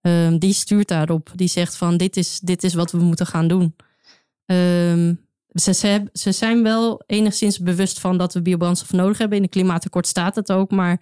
Um, 0.00 0.38
die 0.38 0.52
stuurt 0.52 0.88
daarop. 0.88 1.32
Die 1.34 1.48
zegt 1.48 1.76
van 1.76 1.96
dit 1.96 2.16
is, 2.16 2.40
dit 2.40 2.64
is 2.64 2.74
wat 2.74 2.92
we 2.92 2.98
moeten 2.98 3.26
gaan 3.26 3.48
doen. 3.48 3.74
Um, 4.46 5.24
ze, 5.54 5.74
ze, 5.74 6.08
ze, 6.12 6.32
zijn 6.32 6.62
wel 6.62 7.02
enigszins 7.06 7.58
bewust 7.58 8.00
van 8.00 8.18
dat 8.18 8.34
we 8.34 8.42
biobrandstof 8.42 8.92
nodig 8.92 9.18
hebben. 9.18 9.36
In 9.36 9.42
het 9.42 9.52
klimaatakkoord 9.52 10.06
staat 10.06 10.34
het 10.34 10.52
ook. 10.52 10.70
Maar 10.70 11.00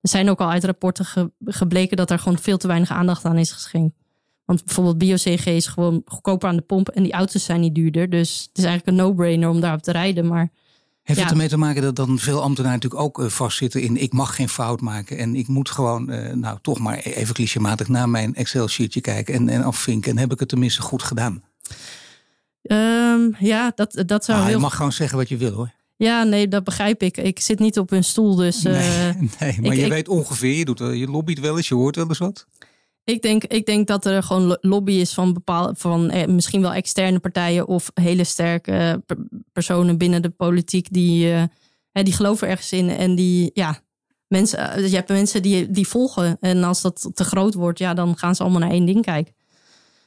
er 0.00 0.08
zijn 0.08 0.30
ook 0.30 0.40
al 0.40 0.50
uit 0.50 0.64
rapporten 0.64 1.04
ge, 1.04 1.30
gebleken 1.44 1.96
dat 1.96 2.10
er 2.10 2.18
gewoon 2.18 2.38
veel 2.38 2.56
te 2.56 2.66
weinig 2.66 2.90
aandacht 2.90 3.24
aan 3.24 3.38
is 3.38 3.52
geschenkt. 3.52 3.94
Want 4.44 4.64
bijvoorbeeld 4.64 4.98
bio-CG 4.98 5.46
is 5.46 5.66
gewoon 5.66 6.02
goedkoper 6.04 6.48
aan 6.48 6.56
de 6.56 6.62
pomp 6.62 6.88
en 6.88 7.02
die 7.02 7.12
auto's 7.12 7.44
zijn 7.44 7.60
niet 7.60 7.74
duurder. 7.74 8.10
Dus 8.10 8.46
het 8.48 8.58
is 8.58 8.64
eigenlijk 8.64 8.86
een 8.86 9.04
no-brainer 9.04 9.48
om 9.48 9.60
daarop 9.60 9.82
te 9.82 9.92
rijden. 9.92 10.26
Maar 10.26 10.50
heeft 11.02 11.20
het 11.20 11.30
ermee 11.30 11.48
te 11.48 11.56
maken 11.56 11.82
dat 11.82 11.96
dan 11.96 12.18
veel 12.18 12.42
ambtenaren 12.42 12.78
natuurlijk 12.78 13.02
ook 13.02 13.18
uh, 13.18 13.26
vastzitten 13.28 13.82
in 13.82 13.96
ik 13.96 14.12
mag 14.12 14.34
geen 14.34 14.48
fout 14.48 14.80
maken 14.80 15.18
en 15.18 15.34
ik 15.34 15.48
moet 15.48 15.70
gewoon, 15.70 16.10
uh, 16.10 16.32
nou 16.32 16.58
toch 16.62 16.78
maar 16.78 16.98
even 16.98 17.34
clichématig 17.34 17.88
naar 17.88 18.08
mijn 18.08 18.34
Excel-sheetje 18.34 19.00
kijken 19.00 19.34
en, 19.34 19.48
en 19.48 19.62
afvinken 19.62 20.10
en 20.10 20.18
heb 20.18 20.32
ik 20.32 20.38
het 20.38 20.48
tenminste 20.48 20.82
goed 20.82 21.02
gedaan? 21.02 21.42
Um, 22.68 23.36
ja, 23.38 23.72
dat, 23.74 24.02
dat 24.06 24.24
zou 24.24 24.38
ah, 24.38 24.44
heel... 24.44 24.54
Je 24.54 24.60
mag 24.60 24.76
gewoon 24.76 24.92
zeggen 24.92 25.18
wat 25.18 25.28
je 25.28 25.36
wil 25.36 25.52
hoor. 25.52 25.72
Ja, 25.96 26.22
nee, 26.22 26.48
dat 26.48 26.64
begrijp 26.64 27.02
ik. 27.02 27.16
Ik 27.16 27.40
zit 27.40 27.58
niet 27.58 27.78
op 27.78 27.90
hun 27.90 28.04
stoel, 28.04 28.34
dus... 28.34 28.64
Uh, 28.64 28.72
nee, 28.72 29.12
nee, 29.40 29.60
maar 29.60 29.72
ik, 29.72 29.78
je 29.78 29.84
ik, 29.84 29.88
weet 29.88 30.08
ongeveer, 30.08 30.54
je, 30.54 30.64
doet, 30.64 30.78
je 30.78 31.06
lobbyt 31.06 31.40
wel 31.40 31.56
eens, 31.56 31.68
je 31.68 31.74
hoort 31.74 31.96
wel 31.96 32.08
eens 32.08 32.18
wat. 32.18 32.46
Ik 33.04 33.22
denk, 33.22 33.44
ik 33.44 33.66
denk 33.66 33.86
dat 33.86 34.04
er 34.04 34.22
gewoon 34.22 34.58
lobby 34.60 34.92
is 34.92 35.14
van 35.14 35.32
bepaalde, 35.32 35.74
van 35.76 36.10
eh, 36.10 36.26
misschien 36.26 36.60
wel 36.60 36.72
externe 36.72 37.18
partijen 37.18 37.68
of 37.68 37.90
hele 37.94 38.24
sterke 38.24 39.02
personen 39.52 39.98
binnen 39.98 40.22
de 40.22 40.30
politiek 40.30 40.92
die, 40.92 41.26
uh, 41.32 41.42
die 41.92 42.12
geloven 42.12 42.48
ergens 42.48 42.72
in 42.72 42.88
en 42.88 43.14
die, 43.14 43.50
ja, 43.54 43.80
mensen, 44.28 44.88
je 44.88 44.94
hebt 44.94 45.08
mensen 45.08 45.42
die, 45.42 45.70
die 45.70 45.88
volgen 45.88 46.36
en 46.40 46.64
als 46.64 46.80
dat 46.80 47.10
te 47.14 47.24
groot 47.24 47.54
wordt, 47.54 47.78
ja, 47.78 47.94
dan 47.94 48.18
gaan 48.18 48.34
ze 48.34 48.42
allemaal 48.42 48.60
naar 48.60 48.70
één 48.70 48.86
ding 48.86 49.04
kijken. 49.04 49.34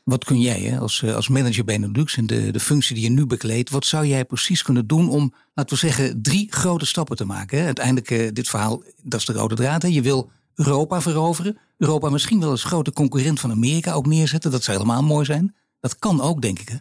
Wat 0.04 0.24
kun 0.24 0.42
jij 0.42 0.60
hè, 0.60 0.80
als, 0.80 1.04
als 1.04 1.28
manager 1.28 1.64
Benelux 1.64 2.18
en 2.18 2.26
de, 2.26 2.52
de 2.52 2.60
functie 2.60 2.96
die 2.96 3.04
je 3.04 3.10
nu 3.10 3.26
bekleedt, 3.26 3.70
wat 3.70 3.86
zou 3.86 4.06
jij 4.06 4.26
precies 4.26 4.62
kunnen 4.62 4.88
doen 4.88 5.10
om, 5.10 5.34
laten 5.54 5.74
we 5.74 5.80
zeggen, 5.80 6.22
drie 6.22 6.48
grote 6.50 6.86
stappen 6.86 7.16
te 7.16 7.26
maken? 7.26 7.60
Hè? 7.60 7.66
Uiteindelijk, 7.66 8.10
uh, 8.10 8.30
dit 8.34 8.50
verhaal, 8.50 8.84
dat 9.04 9.20
is 9.20 9.26
de 9.26 9.34
rode 9.34 9.56
draad. 9.56 9.82
Hè? 9.82 9.88
Je 9.88 10.02
wil 10.02 10.32
Europa 10.56 11.02
veroveren. 11.02 11.58
Europa 11.78 12.10
misschien 12.10 12.40
wel 12.40 12.50
als 12.50 12.64
grote 12.64 12.92
concurrent 12.92 13.40
van 13.40 13.52
Amerika 13.52 13.94
ook 13.94 14.06
neerzetten. 14.06 14.52
Dat 14.52 14.64
zou 14.64 14.78
helemaal 14.78 15.04
mooi 15.04 15.26
zijn. 15.26 15.56
Dat 15.80 16.00
kan 16.00 16.22
ook, 16.22 16.42
denk 16.42 16.60
ik. 16.60 16.70
Hè? 16.70 16.78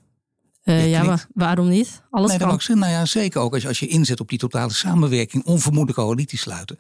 Uh, 0.69 0.91
ja, 0.91 1.03
maar 1.03 1.27
waarom 1.35 1.69
niet? 1.69 2.03
Alles 2.11 2.31
nee, 2.31 2.39
kan. 2.39 2.51
Ook, 2.51 2.69
nou 2.69 2.93
ja, 2.93 3.05
zeker 3.05 3.41
ook 3.41 3.53
als 3.53 3.63
je, 3.63 3.69
als 3.69 3.79
je 3.79 3.87
inzet 3.87 4.21
op 4.21 4.29
die 4.29 4.39
totale 4.39 4.73
samenwerking, 4.73 5.45
onvermoede 5.45 5.93
coalitie 5.93 6.39
sluiten. 6.39 6.79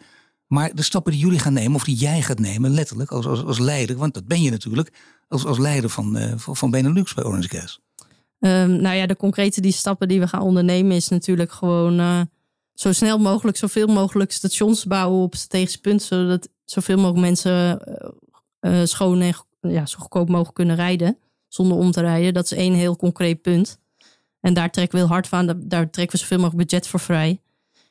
Maar 0.48 0.74
de 0.74 0.82
stappen 0.82 1.12
die 1.12 1.20
jullie 1.20 1.38
gaan 1.38 1.52
nemen, 1.52 1.74
of 1.74 1.84
die 1.84 1.96
jij 1.96 2.22
gaat 2.22 2.38
nemen, 2.38 2.70
letterlijk 2.70 3.10
als, 3.10 3.26
als, 3.26 3.44
als 3.44 3.58
leider, 3.58 3.96
want 3.96 4.14
dat 4.14 4.26
ben 4.26 4.42
je 4.42 4.50
natuurlijk, 4.50 4.92
als, 5.28 5.44
als 5.44 5.58
leider 5.58 5.90
van, 5.90 6.16
uh, 6.16 6.32
van 6.36 6.70
Benelux 6.70 7.14
bij 7.14 7.24
Orange 7.24 7.48
Gas. 7.48 7.80
Um, 8.38 8.80
nou 8.80 8.96
ja, 8.96 9.06
de 9.06 9.16
concrete 9.16 9.60
die 9.60 9.72
stappen 9.72 10.08
die 10.08 10.20
we 10.20 10.28
gaan 10.28 10.42
ondernemen 10.42 10.96
is 10.96 11.08
natuurlijk 11.08 11.52
gewoon 11.52 12.00
uh, 12.00 12.20
zo 12.74 12.92
snel 12.92 13.18
mogelijk, 13.18 13.56
zoveel 13.56 13.86
mogelijk 13.86 14.32
stations 14.32 14.84
bouwen 14.84 15.22
op 15.22 15.34
strategische 15.34 15.80
punten, 15.80 16.06
zodat 16.06 16.48
zoveel 16.64 16.96
mogelijk 16.96 17.20
mensen 17.20 17.82
uh, 18.60 18.80
schoon 18.84 19.20
en 19.20 19.34
ja, 19.60 19.86
zo 19.86 19.98
goedkoop 19.98 20.28
mogelijk 20.28 20.54
kunnen 20.54 20.76
rijden. 20.76 21.18
zonder 21.48 21.76
om 21.76 21.90
te 21.90 22.00
rijden. 22.00 22.34
Dat 22.34 22.44
is 22.44 22.52
één 22.52 22.74
heel 22.74 22.96
concreet 22.96 23.42
punt. 23.42 23.78
En 24.40 24.54
daar 24.54 24.70
trekken 24.70 24.98
we 24.98 25.04
heel 25.04 25.12
hard 25.12 25.28
van. 25.28 25.46
Daar 25.46 25.90
trekken 25.90 26.18
we 26.18 26.22
zoveel 26.22 26.38
mogelijk 26.38 26.68
budget 26.68 26.86
voor 26.86 27.00
vrij. 27.00 27.40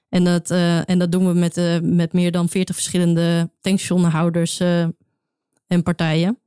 En 0.10 0.24
dat, 0.24 0.52
uh, 0.52 0.90
en 0.90 1.00
dat 1.00 1.12
doen 1.12 1.28
we 1.28 1.34
met, 1.34 1.58
uh, 1.58 1.80
met 1.80 2.14
meer 2.14 2.32
dan 2.32 2.50
40 2.50 2.76
verschillende 2.76 3.50
tankstationhouders 3.62 4.60
uh, 4.60 4.82
en 5.68 5.84
partijen. 5.84 6.40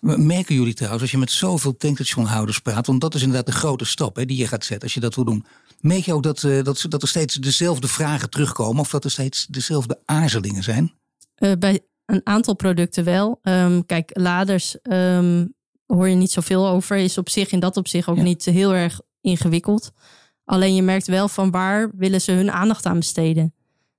Merken 0.00 0.54
jullie 0.54 0.74
trouwens, 0.74 1.02
als 1.02 1.10
je 1.10 1.18
met 1.18 1.30
zoveel 1.30 1.76
tankstationhouders 1.76 2.58
praat, 2.58 2.86
want 2.86 3.00
dat 3.00 3.14
is 3.14 3.22
inderdaad 3.22 3.46
de 3.46 3.52
grote 3.52 3.84
stap 3.84 4.16
hè, 4.16 4.24
die 4.24 4.36
je 4.36 4.46
gaat 4.46 4.64
zetten 4.64 4.82
als 4.82 4.94
je 4.94 5.00
dat 5.00 5.14
wil 5.14 5.24
doen. 5.24 5.44
Merk 5.80 6.04
je 6.04 6.14
ook 6.14 6.22
dat, 6.22 6.40
dat, 6.40 6.86
dat 6.88 7.02
er 7.02 7.08
steeds 7.08 7.34
dezelfde 7.34 7.88
vragen 7.88 8.30
terugkomen 8.30 8.80
of 8.80 8.90
dat 8.90 9.04
er 9.04 9.10
steeds 9.10 9.46
dezelfde 9.46 10.00
aarzelingen 10.04 10.62
zijn? 10.62 10.92
bij 11.58 11.80
een 12.06 12.20
aantal 12.24 12.54
producten 12.54 13.04
wel. 13.04 13.38
Um, 13.42 13.86
kijk, 13.86 14.10
laders 14.12 14.76
um, 14.82 15.54
hoor 15.86 16.08
je 16.08 16.14
niet 16.14 16.30
zoveel 16.30 16.68
over. 16.68 16.96
Is 16.96 17.18
op 17.18 17.28
zich 17.28 17.52
in 17.52 17.60
dat 17.60 17.76
opzicht 17.76 18.08
ook 18.08 18.16
ja. 18.16 18.22
niet 18.22 18.44
heel 18.44 18.74
erg 18.74 19.00
ingewikkeld. 19.20 19.92
Alleen 20.52 20.74
je 20.74 20.82
merkt 20.82 21.06
wel 21.06 21.28
van 21.28 21.50
waar 21.50 21.90
willen 21.96 22.20
ze 22.20 22.32
hun 22.32 22.50
aandacht 22.50 22.86
aan 22.86 22.98
besteden. 22.98 23.54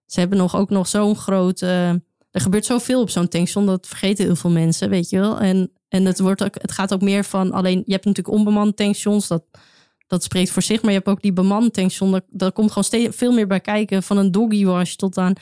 Ze 0.05 0.19
hebben 0.19 0.37
nog 0.37 0.55
ook 0.55 0.69
nog 0.69 0.87
zo'n 0.87 1.15
groot. 1.15 1.61
Uh, 1.61 1.89
er 1.89 2.41
gebeurt 2.41 2.65
zoveel 2.65 3.01
op 3.01 3.09
zo'n 3.09 3.27
tankstation. 3.27 3.65
Dat 3.65 3.87
vergeten 3.87 4.25
heel 4.25 4.35
veel 4.35 4.49
mensen, 4.49 4.89
weet 4.89 5.09
je 5.09 5.19
wel. 5.19 5.39
En, 5.39 5.71
en 5.87 6.05
het, 6.05 6.19
wordt 6.19 6.43
ook, 6.43 6.55
het 6.61 6.71
gaat 6.71 6.93
ook 6.93 7.01
meer 7.01 7.23
van 7.23 7.51
alleen. 7.51 7.83
Je 7.85 7.91
hebt 7.91 8.05
natuurlijk 8.05 8.35
onbemande 8.35 8.73
tankstations. 8.73 9.27
Dat, 9.27 9.43
dat 10.07 10.23
spreekt 10.23 10.49
voor 10.49 10.61
zich. 10.61 10.81
Maar 10.81 10.91
je 10.91 10.97
hebt 10.97 11.09
ook 11.09 11.21
die 11.21 11.33
bemande 11.33 11.71
tankstation. 11.71 12.11
Daar, 12.11 12.21
daar 12.29 12.51
komt 12.51 12.67
gewoon 12.67 12.83
steeds, 12.83 13.17
veel 13.17 13.31
meer 13.31 13.47
bij 13.47 13.59
kijken. 13.59 14.03
Van 14.03 14.17
een 14.17 14.31
doggy 14.31 14.65
wash 14.65 14.95
tot 14.95 15.17
aan 15.17 15.33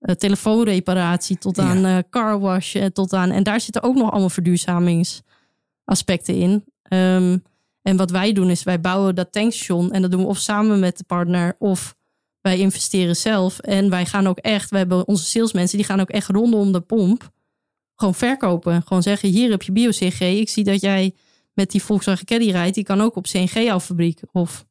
uh, 0.00 0.14
telefoonreparatie. 0.14 1.38
Tot 1.38 1.58
aan 1.58 1.80
ja. 1.80 1.96
uh, 1.96 2.02
car 2.10 2.40
wash. 2.40 2.76
Tot 2.92 3.12
aan, 3.12 3.30
en 3.30 3.42
daar 3.42 3.60
zitten 3.60 3.82
ook 3.82 3.94
nog 3.94 4.10
allemaal 4.10 4.30
verduurzamingsaspecten 4.30 6.34
in. 6.34 6.64
Um, 6.92 7.42
en 7.86 7.96
wat 7.96 8.10
wij 8.10 8.32
doen 8.32 8.50
is 8.50 8.62
wij 8.62 8.80
bouwen 8.80 9.14
dat 9.14 9.32
tankstation 9.32 9.92
en 9.92 10.02
dat 10.02 10.10
doen 10.10 10.20
we 10.20 10.26
of 10.26 10.38
samen 10.38 10.78
met 10.78 10.98
de 10.98 11.04
partner 11.04 11.56
of 11.58 11.96
wij 12.40 12.58
investeren 12.58 13.16
zelf. 13.16 13.58
En 13.58 13.90
wij 13.90 14.06
gaan 14.06 14.26
ook 14.26 14.38
echt, 14.38 14.70
we 14.70 14.76
hebben 14.76 15.08
onze 15.08 15.24
salesmensen 15.24 15.76
die 15.76 15.86
gaan 15.86 16.00
ook 16.00 16.10
echt 16.10 16.28
rondom 16.28 16.72
de 16.72 16.80
pomp 16.80 17.30
gewoon 17.94 18.14
verkopen. 18.14 18.82
Gewoon 18.82 19.02
zeggen, 19.02 19.28
hier 19.28 19.50
heb 19.50 19.62
je 19.62 19.72
bio-CNG. 19.72 20.20
Ik 20.20 20.48
zie 20.48 20.64
dat 20.64 20.80
jij 20.80 21.14
met 21.52 21.70
die 21.70 21.82
Volkswagen 21.82 22.26
Caddy 22.26 22.50
rijdt. 22.50 22.74
Die 22.74 22.84
kan 22.84 23.00
ook 23.00 23.16
op 23.16 23.24
CNG 23.24 23.52
jouw 23.52 23.80
fabriek. 23.80 24.20
Of 24.32 24.66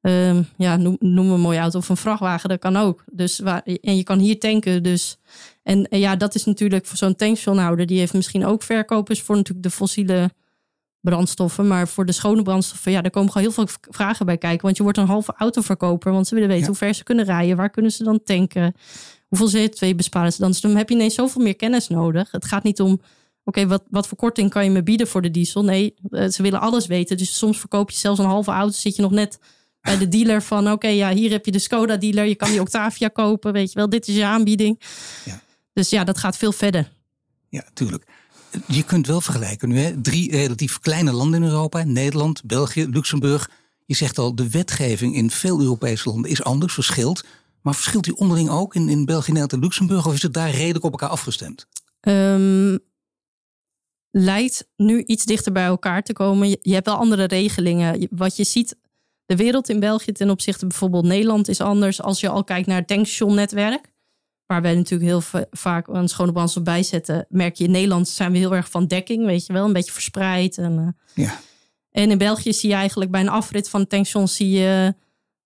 um, 0.00 0.48
ja, 0.56 0.76
noem, 0.76 0.96
noem 1.00 1.30
een 1.30 1.40
mooie 1.40 1.58
auto 1.58 1.78
of 1.78 1.88
een 1.88 1.96
vrachtwagen. 1.96 2.48
Dat 2.48 2.58
kan 2.58 2.76
ook. 2.76 3.04
Dus 3.12 3.38
waar, 3.38 3.62
en 3.62 3.96
je 3.96 4.02
kan 4.02 4.18
hier 4.18 4.38
tanken. 4.38 4.82
Dus, 4.82 5.18
en, 5.62 5.88
en 5.88 5.98
ja, 5.98 6.16
dat 6.16 6.34
is 6.34 6.44
natuurlijk 6.44 6.86
voor 6.86 6.96
zo'n 6.96 7.16
tankstationhouder. 7.16 7.86
Die 7.86 7.98
heeft 7.98 8.14
misschien 8.14 8.46
ook 8.46 8.62
verkopers 8.62 9.22
voor 9.22 9.36
natuurlijk 9.36 9.66
de 9.66 9.74
fossiele 9.74 10.30
brandstoffen. 11.00 11.66
Maar 11.66 11.88
voor 11.88 12.06
de 12.06 12.12
schone 12.12 12.42
brandstoffen, 12.42 12.92
ja, 12.92 13.00
daar 13.00 13.10
komen 13.10 13.32
gewoon 13.32 13.46
heel 13.46 13.64
veel 13.64 13.76
vragen 13.90 14.26
bij 14.26 14.38
kijken. 14.38 14.62
Want 14.62 14.76
je 14.76 14.82
wordt 14.82 14.98
een 14.98 15.06
halve 15.06 15.34
autoverkoper. 15.36 16.12
Want 16.12 16.26
ze 16.26 16.34
willen 16.34 16.50
weten 16.50 16.66
hoe 16.66 16.76
ver 16.76 16.94
ze 16.94 17.04
kunnen 17.04 17.24
rijden. 17.24 17.56
Waar 17.56 17.70
kunnen 17.70 17.92
ze 17.92 18.04
dan 18.04 18.22
tanken? 18.22 18.74
Hoeveel 19.28 19.68
CO2 19.68 19.94
besparen 19.96 20.32
ze 20.32 20.40
dan? 20.40 20.50
Dus 20.50 20.60
dan 20.60 20.76
heb 20.76 20.88
je 20.88 20.94
ineens 20.94 21.14
zoveel 21.14 21.42
meer 21.42 21.56
kennis 21.56 21.88
nodig. 21.88 22.30
Het 22.30 22.44
gaat 22.44 22.62
niet 22.62 22.80
om, 22.80 23.00
oké, 23.44 23.66
wat, 23.66 23.82
wat 23.90 24.06
voor 24.06 24.18
korting 24.18 24.50
kan 24.50 24.64
je 24.64 24.70
me 24.70 24.82
bieden 24.82 25.06
voor 25.06 25.22
de 25.22 25.30
diesel? 25.30 25.64
Nee, 25.64 25.94
eh, 26.10 26.28
ze 26.28 26.42
willen 26.42 26.60
alles 26.60 26.86
weten. 26.86 27.16
Dus 27.16 27.38
soms 27.38 27.58
verkoop 27.58 27.90
je 27.90 27.96
zelfs 27.96 28.18
een 28.18 28.26
halve 28.26 28.50
auto. 28.50 28.72
Zit 28.72 28.96
je 28.96 29.02
nog 29.02 29.10
net 29.10 29.38
bij 29.80 29.98
de 29.98 30.08
dealer 30.08 30.42
van, 30.42 30.70
oké, 30.70 30.88
ja, 30.88 31.12
hier 31.12 31.30
heb 31.30 31.44
je 31.44 31.52
de 31.52 31.58
Skoda 31.58 31.96
dealer. 31.96 32.24
Je 32.24 32.34
kan 32.34 32.50
die 32.50 32.60
Octavia 32.60 33.08
kopen, 33.08 33.52
weet 33.52 33.72
je 33.72 33.78
wel. 33.78 33.88
Dit 33.88 34.08
is 34.08 34.14
je 34.14 34.24
aanbieding. 34.24 34.80
Ja. 35.24 35.40
Dus 35.72 35.90
ja, 35.90 36.04
dat 36.04 36.18
gaat 36.18 36.36
veel 36.36 36.52
verder. 36.52 36.90
Ja, 37.48 37.64
tuurlijk 37.74 38.04
je 38.66 38.82
kunt 38.82 39.06
wel 39.06 39.20
vergelijken 39.20 39.68
nu, 39.68 39.78
hè? 39.78 40.00
drie 40.00 40.30
relatief 40.30 40.78
kleine 40.78 41.12
landen 41.12 41.42
in 41.42 41.48
Europa: 41.48 41.82
Nederland, 41.84 42.44
België, 42.44 42.86
Luxemburg. 42.86 43.50
Je 43.86 43.94
zegt 43.94 44.18
al, 44.18 44.34
de 44.34 44.50
wetgeving 44.50 45.14
in 45.14 45.30
veel 45.30 45.60
Europese 45.60 46.08
landen 46.08 46.30
is 46.30 46.44
anders, 46.44 46.74
verschilt. 46.74 47.24
Maar 47.62 47.74
verschilt 47.74 48.04
die 48.04 48.16
onderling 48.16 48.50
ook 48.50 48.74
in, 48.74 48.88
in 48.88 49.04
België, 49.04 49.26
Nederland 49.26 49.52
en 49.52 49.60
Luxemburg? 49.60 50.06
Of 50.06 50.14
is 50.14 50.22
het 50.22 50.32
daar 50.32 50.50
redelijk 50.50 50.84
op 50.84 50.90
elkaar 50.90 51.08
afgestemd? 51.08 51.66
Um, 52.00 52.78
lijkt 54.10 54.68
nu 54.76 55.02
iets 55.02 55.24
dichter 55.24 55.52
bij 55.52 55.64
elkaar 55.64 56.02
te 56.02 56.12
komen. 56.12 56.48
Je, 56.48 56.58
je 56.62 56.74
hebt 56.74 56.86
wel 56.86 56.96
andere 56.96 57.24
regelingen. 57.24 58.08
Wat 58.10 58.36
je 58.36 58.44
ziet, 58.44 58.76
de 59.26 59.36
wereld 59.36 59.68
in 59.68 59.80
België 59.80 60.12
ten 60.12 60.30
opzichte 60.30 60.66
bijvoorbeeld 60.66 61.04
Nederland 61.04 61.48
is 61.48 61.60
anders. 61.60 62.02
Als 62.02 62.20
je 62.20 62.28
al 62.28 62.44
kijkt 62.44 62.66
naar 62.66 62.78
het 62.78 62.88
tankstationnetwerk 62.88 63.92
waar 64.48 64.62
wij 64.62 64.74
natuurlijk 64.74 65.10
heel 65.10 65.44
vaak 65.50 65.88
een 65.88 66.08
schone 66.08 66.32
brandstof 66.32 66.62
bij 66.62 66.82
zetten, 66.82 67.26
merk 67.28 67.56
je 67.56 67.64
in 67.64 67.70
Nederland 67.70 68.08
zijn 68.08 68.32
we 68.32 68.38
heel 68.38 68.54
erg 68.54 68.70
van 68.70 68.86
dekking, 68.86 69.24
weet 69.24 69.46
je 69.46 69.52
wel, 69.52 69.64
een 69.64 69.72
beetje 69.72 69.92
verspreid. 69.92 70.58
En, 70.58 70.72
uh, 71.16 71.24
ja. 71.24 71.40
en 71.90 72.10
in 72.10 72.18
België 72.18 72.52
zie 72.52 72.68
je 72.68 72.74
eigenlijk 72.74 73.10
bij 73.10 73.20
een 73.20 73.28
afrit 73.28 73.68
van 73.68 73.86
tankstation 73.86 74.28
zie 74.28 74.50
je 74.50 74.94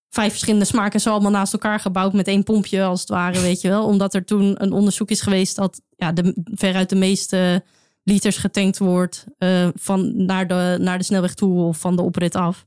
vijf 0.09 0.31
verschillende 0.31 0.65
smaken 0.65 0.99
zo 0.99 1.11
allemaal 1.11 1.31
naast 1.31 1.53
elkaar 1.53 1.79
gebouwd 1.79 2.13
met 2.13 2.27
één 2.27 2.43
pompje 2.43 2.83
als 2.83 2.99
het 2.99 3.09
ware, 3.09 3.39
weet 3.41 3.61
je 3.61 3.69
wel. 3.69 3.85
Omdat 3.85 4.13
er 4.13 4.25
toen 4.25 4.63
een 4.63 4.71
onderzoek 4.71 5.09
is 5.09 5.21
geweest 5.21 5.55
dat 5.55 5.81
ja, 5.95 6.11
de, 6.11 6.33
veruit 6.43 6.89
de 6.89 6.95
meeste 6.95 7.63
liters 8.03 8.37
getankt 8.37 8.77
wordt 8.77 9.25
uh, 9.39 9.67
van 9.75 10.25
naar 10.25 10.47
de, 10.47 10.77
naar 10.79 10.97
de 10.97 11.03
snelweg 11.03 11.33
toe 11.33 11.61
of 11.61 11.77
van 11.77 11.95
de 11.95 12.01
oprit 12.01 12.35
af. 12.35 12.65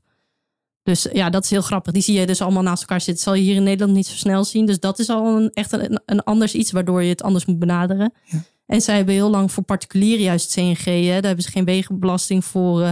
Dus 0.87 1.07
ja, 1.13 1.29
dat 1.29 1.43
is 1.43 1.49
heel 1.49 1.61
grappig. 1.61 1.93
Die 1.93 2.01
zie 2.01 2.19
je 2.19 2.25
dus 2.25 2.41
allemaal 2.41 2.63
naast 2.63 2.81
elkaar 2.81 3.01
zitten. 3.01 3.23
zal 3.23 3.33
je 3.33 3.41
hier 3.41 3.55
in 3.55 3.63
Nederland 3.63 3.95
niet 3.95 4.07
zo 4.07 4.15
snel 4.15 4.43
zien. 4.43 4.65
Dus 4.65 4.79
dat 4.79 4.99
is 4.99 5.09
al 5.09 5.37
een, 5.37 5.51
echt 5.53 5.71
een, 5.71 6.01
een 6.05 6.23
anders 6.23 6.53
iets 6.53 6.71
waardoor 6.71 7.03
je 7.03 7.09
het 7.09 7.23
anders 7.23 7.45
moet 7.45 7.59
benaderen. 7.59 8.13
Ja. 8.23 8.43
En 8.65 8.81
zij 8.81 8.95
hebben 8.95 9.13
heel 9.13 9.29
lang 9.29 9.51
voor 9.51 9.63
particulieren 9.63 10.23
juist 10.23 10.53
CNG. 10.53 10.83
Hè. 10.83 11.11
Daar 11.11 11.21
hebben 11.23 11.43
ze 11.43 11.51
geen 11.51 11.65
wegenbelasting 11.65 12.45
voor 12.45 12.81
uh, 12.81 12.91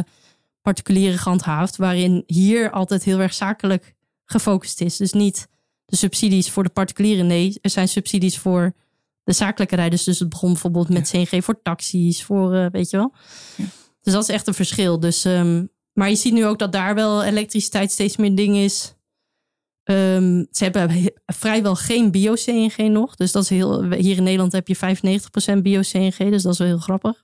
particulieren 0.62 1.20
gehandhaafd. 1.20 1.76
Waarin 1.76 2.24
hier 2.28 2.72
altijd 2.72 3.04
heel 3.04 3.20
erg 3.20 3.34
zakelijk 3.34 3.96
gefocust 4.26 4.82
is. 4.82 4.98
Dus 4.98 5.14
niet 5.14 5.48
de 5.86 5.96
subsidies 5.96 6.50
voor 6.50 6.64
de 6.64 6.70
particulieren. 6.70 7.28
Nee, 7.28 7.58
er 7.62 7.70
zijn 7.70 7.88
subsidies 7.88 8.38
voor 8.38 8.74
de 9.24 9.34
zakelijke 9.34 9.76
rijders. 9.76 10.04
Dus 10.04 10.20
het 10.20 10.30
begon 10.30 10.52
bijvoorbeeld 10.52 10.90
met 10.90 11.10
CNG 11.10 11.44
voor 11.44 11.62
taxis. 11.62 12.24
Voor, 12.24 12.56
uh, 12.56 12.66
weet 12.72 12.90
je 12.90 12.98
wel. 12.98 13.14
Ja. 13.58 13.66
Dus 14.02 14.14
dat 14.14 14.24
is 14.24 14.30
echt 14.30 14.48
een 14.48 14.54
verschil. 14.54 15.00
Dus 15.00 15.26
um, 15.26 15.70
maar 15.96 16.10
je 16.10 16.16
ziet 16.16 16.34
nu 16.34 16.46
ook 16.46 16.60
dat 16.60 16.72
daar 16.72 16.96
wel 16.96 17.24
elektriciteit 17.24 17.92
steeds 17.92 18.18
meer 18.18 18.36
ding 18.36 18.56
is. 18.56 18.96
Um, 19.84 20.48
ze 20.52 20.64
hebben 20.64 21.12
vrijwel 21.26 21.76
geen 21.76 22.12
bio-CNG 22.12 22.78
nog. 22.78 23.16
Dus 23.16 23.32
dat 23.32 23.44
is 23.44 23.50
heel. 23.50 23.92
Hier 23.92 24.18
in 24.18 24.24
Nederland 24.24 24.52
heb 24.52 24.68
je 24.68 24.78
95% 25.58 25.62
bio-CNG. 25.62 26.18
Dus 26.18 26.44
dat 26.44 26.54
is 26.54 26.60
wel 26.60 26.68
heel 26.68 26.78
grappig. 26.78 27.24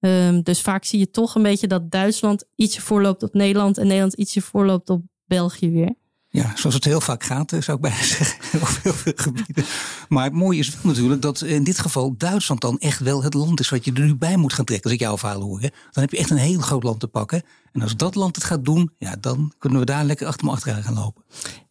Um, 0.00 0.42
dus 0.42 0.60
vaak 0.60 0.84
zie 0.84 0.98
je 0.98 1.10
toch 1.10 1.34
een 1.34 1.42
beetje 1.42 1.66
dat 1.66 1.90
Duitsland 1.90 2.44
ietsje 2.54 2.80
voorloopt 2.80 3.22
op 3.22 3.34
Nederland. 3.34 3.78
En 3.78 3.86
Nederland 3.86 4.14
ietsje 4.14 4.40
voorloopt 4.40 4.90
op 4.90 5.02
België 5.24 5.70
weer. 5.70 5.94
Ja, 6.30 6.52
zoals 6.56 6.74
het 6.74 6.84
heel 6.84 7.00
vaak 7.00 7.24
gaat, 7.24 7.50
zou 7.50 7.76
ik 7.76 7.80
bijna 7.80 8.02
zeggen, 8.16 8.60
op 8.60 8.78
heel 8.82 8.92
veel 8.92 9.12
gebieden. 9.16 9.64
Maar 10.08 10.24
het 10.24 10.32
mooie 10.32 10.58
is 10.58 10.68
wel 10.68 10.92
natuurlijk 10.92 11.22
dat 11.22 11.42
in 11.42 11.64
dit 11.64 11.78
geval 11.78 12.14
Duitsland 12.16 12.60
dan 12.60 12.78
echt 12.78 13.00
wel 13.00 13.22
het 13.22 13.34
land 13.34 13.60
is 13.60 13.68
wat 13.68 13.84
je 13.84 13.92
er 13.92 14.00
nu 14.04 14.16
bij 14.16 14.36
moet 14.36 14.52
gaan 14.52 14.64
trekken. 14.64 14.90
Als 14.90 15.00
ik 15.00 15.04
jouw 15.04 15.18
verhaal 15.18 15.40
hoor, 15.40 15.60
dan 15.60 15.70
heb 15.90 16.10
je 16.10 16.18
echt 16.18 16.30
een 16.30 16.36
heel 16.36 16.60
groot 16.60 16.82
land 16.82 17.00
te 17.00 17.08
pakken. 17.08 17.42
En 17.72 17.82
als 17.82 17.96
dat 17.96 18.14
land 18.14 18.34
het 18.36 18.44
gaat 18.44 18.64
doen, 18.64 18.90
ja, 18.98 19.16
dan 19.20 19.52
kunnen 19.58 19.78
we 19.78 19.84
daar 19.84 20.04
lekker 20.04 20.26
achter 20.26 20.46
me 20.46 20.52
achteraan 20.52 20.82
gaan 20.82 20.94
lopen. 20.94 21.24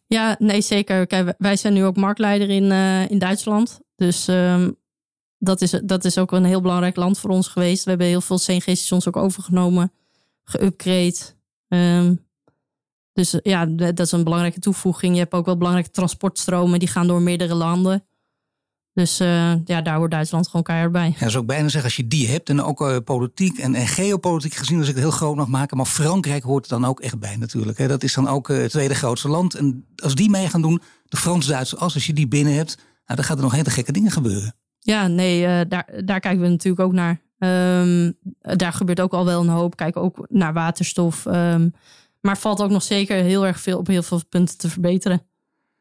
Ja, 0.06 0.36
nee, 0.38 0.60
zeker. 0.60 1.34
Wij 1.38 1.56
zijn 1.56 1.72
nu 1.72 1.84
ook 1.84 1.96
marktleider 1.96 2.50
in, 2.50 2.64
uh, 2.64 3.10
in 3.10 3.18
Duitsland. 3.18 3.80
Dus 3.96 4.28
um, 4.28 4.76
dat, 5.38 5.60
is, 5.60 5.70
dat 5.84 6.04
is 6.04 6.18
ook 6.18 6.32
een 6.32 6.44
heel 6.44 6.60
belangrijk 6.60 6.96
land 6.96 7.18
voor 7.18 7.30
ons 7.30 7.48
geweest. 7.48 7.84
We 7.84 7.90
hebben 7.90 8.08
heel 8.08 8.20
veel 8.20 8.38
CNG-stations 8.38 9.08
ook 9.08 9.16
overgenomen, 9.16 9.92
geüpgrade. 10.44 11.36
Um, 11.68 12.26
dus 13.18 13.38
ja, 13.42 13.66
dat 13.66 14.00
is 14.00 14.12
een 14.12 14.24
belangrijke 14.24 14.60
toevoeging. 14.60 15.14
Je 15.14 15.20
hebt 15.20 15.32
ook 15.32 15.44
wel 15.44 15.56
belangrijke 15.56 15.90
transportstromen, 15.90 16.78
die 16.78 16.88
gaan 16.88 17.06
door 17.06 17.22
meerdere 17.22 17.54
landen. 17.54 18.06
Dus 18.92 19.20
uh, 19.20 19.54
ja, 19.64 19.80
daar 19.82 19.96
hoort 19.96 20.10
Duitsland 20.10 20.46
gewoon 20.46 20.62
keihard 20.62 20.92
bij. 20.92 21.14
Ja, 21.18 21.28
zou 21.28 21.42
ik 21.42 21.48
bijna 21.48 21.68
zeggen, 21.68 21.84
als 21.84 21.96
je 21.96 22.08
die 22.08 22.28
hebt 22.28 22.48
en 22.48 22.62
ook 22.62 22.80
uh, 22.80 22.96
politiek 23.04 23.58
en, 23.58 23.74
en, 23.74 23.86
geopolitiek 23.86 24.54
gezien, 24.54 24.78
als 24.78 24.88
ik 24.88 24.94
het 24.94 25.02
heel 25.02 25.12
groot 25.12 25.36
mag 25.36 25.48
maken. 25.48 25.76
Maar 25.76 25.86
Frankrijk 25.86 26.42
hoort 26.42 26.64
er 26.64 26.70
dan 26.70 26.84
ook 26.84 27.00
echt 27.00 27.18
bij 27.18 27.36
natuurlijk. 27.36 27.78
Hè. 27.78 27.88
Dat 27.88 28.02
is 28.02 28.14
dan 28.14 28.28
ook 28.28 28.48
uh, 28.48 28.58
het 28.58 28.70
tweede 28.70 28.94
grootste 28.94 29.28
land. 29.28 29.54
En 29.54 29.86
als 29.96 30.14
die 30.14 30.30
mee 30.30 30.48
gaan 30.48 30.62
doen, 30.62 30.82
de 31.04 31.16
Frans-Duitse 31.16 31.76
as, 31.76 31.94
als 31.94 32.06
je 32.06 32.12
die 32.12 32.28
binnen 32.28 32.54
hebt, 32.54 32.76
nou, 32.76 32.86
dan 33.16 33.24
gaat 33.24 33.36
er 33.36 33.42
nog 33.42 33.52
hele 33.52 33.70
gekke 33.70 33.92
dingen 33.92 34.10
gebeuren. 34.10 34.54
Ja, 34.78 35.06
nee, 35.06 35.66
daar, 35.66 35.88
daar 36.04 36.20
kijken 36.20 36.40
we 36.40 36.48
natuurlijk 36.48 36.82
ook 36.82 36.92
naar. 36.92 37.20
Um, 37.38 38.14
daar 38.40 38.72
gebeurt 38.72 39.00
ook 39.00 39.12
al 39.12 39.24
wel 39.24 39.40
een 39.40 39.48
hoop. 39.48 39.76
Kijken 39.76 40.00
ook 40.00 40.26
naar 40.28 40.52
waterstof. 40.52 41.24
Um, 41.24 41.72
maar 42.20 42.38
valt 42.38 42.62
ook 42.62 42.70
nog 42.70 42.82
zeker 42.82 43.22
heel 43.22 43.46
erg 43.46 43.60
veel 43.60 43.78
op 43.78 43.86
heel 43.86 44.02
veel 44.02 44.20
punten 44.28 44.58
te 44.58 44.70
verbeteren. 44.70 45.26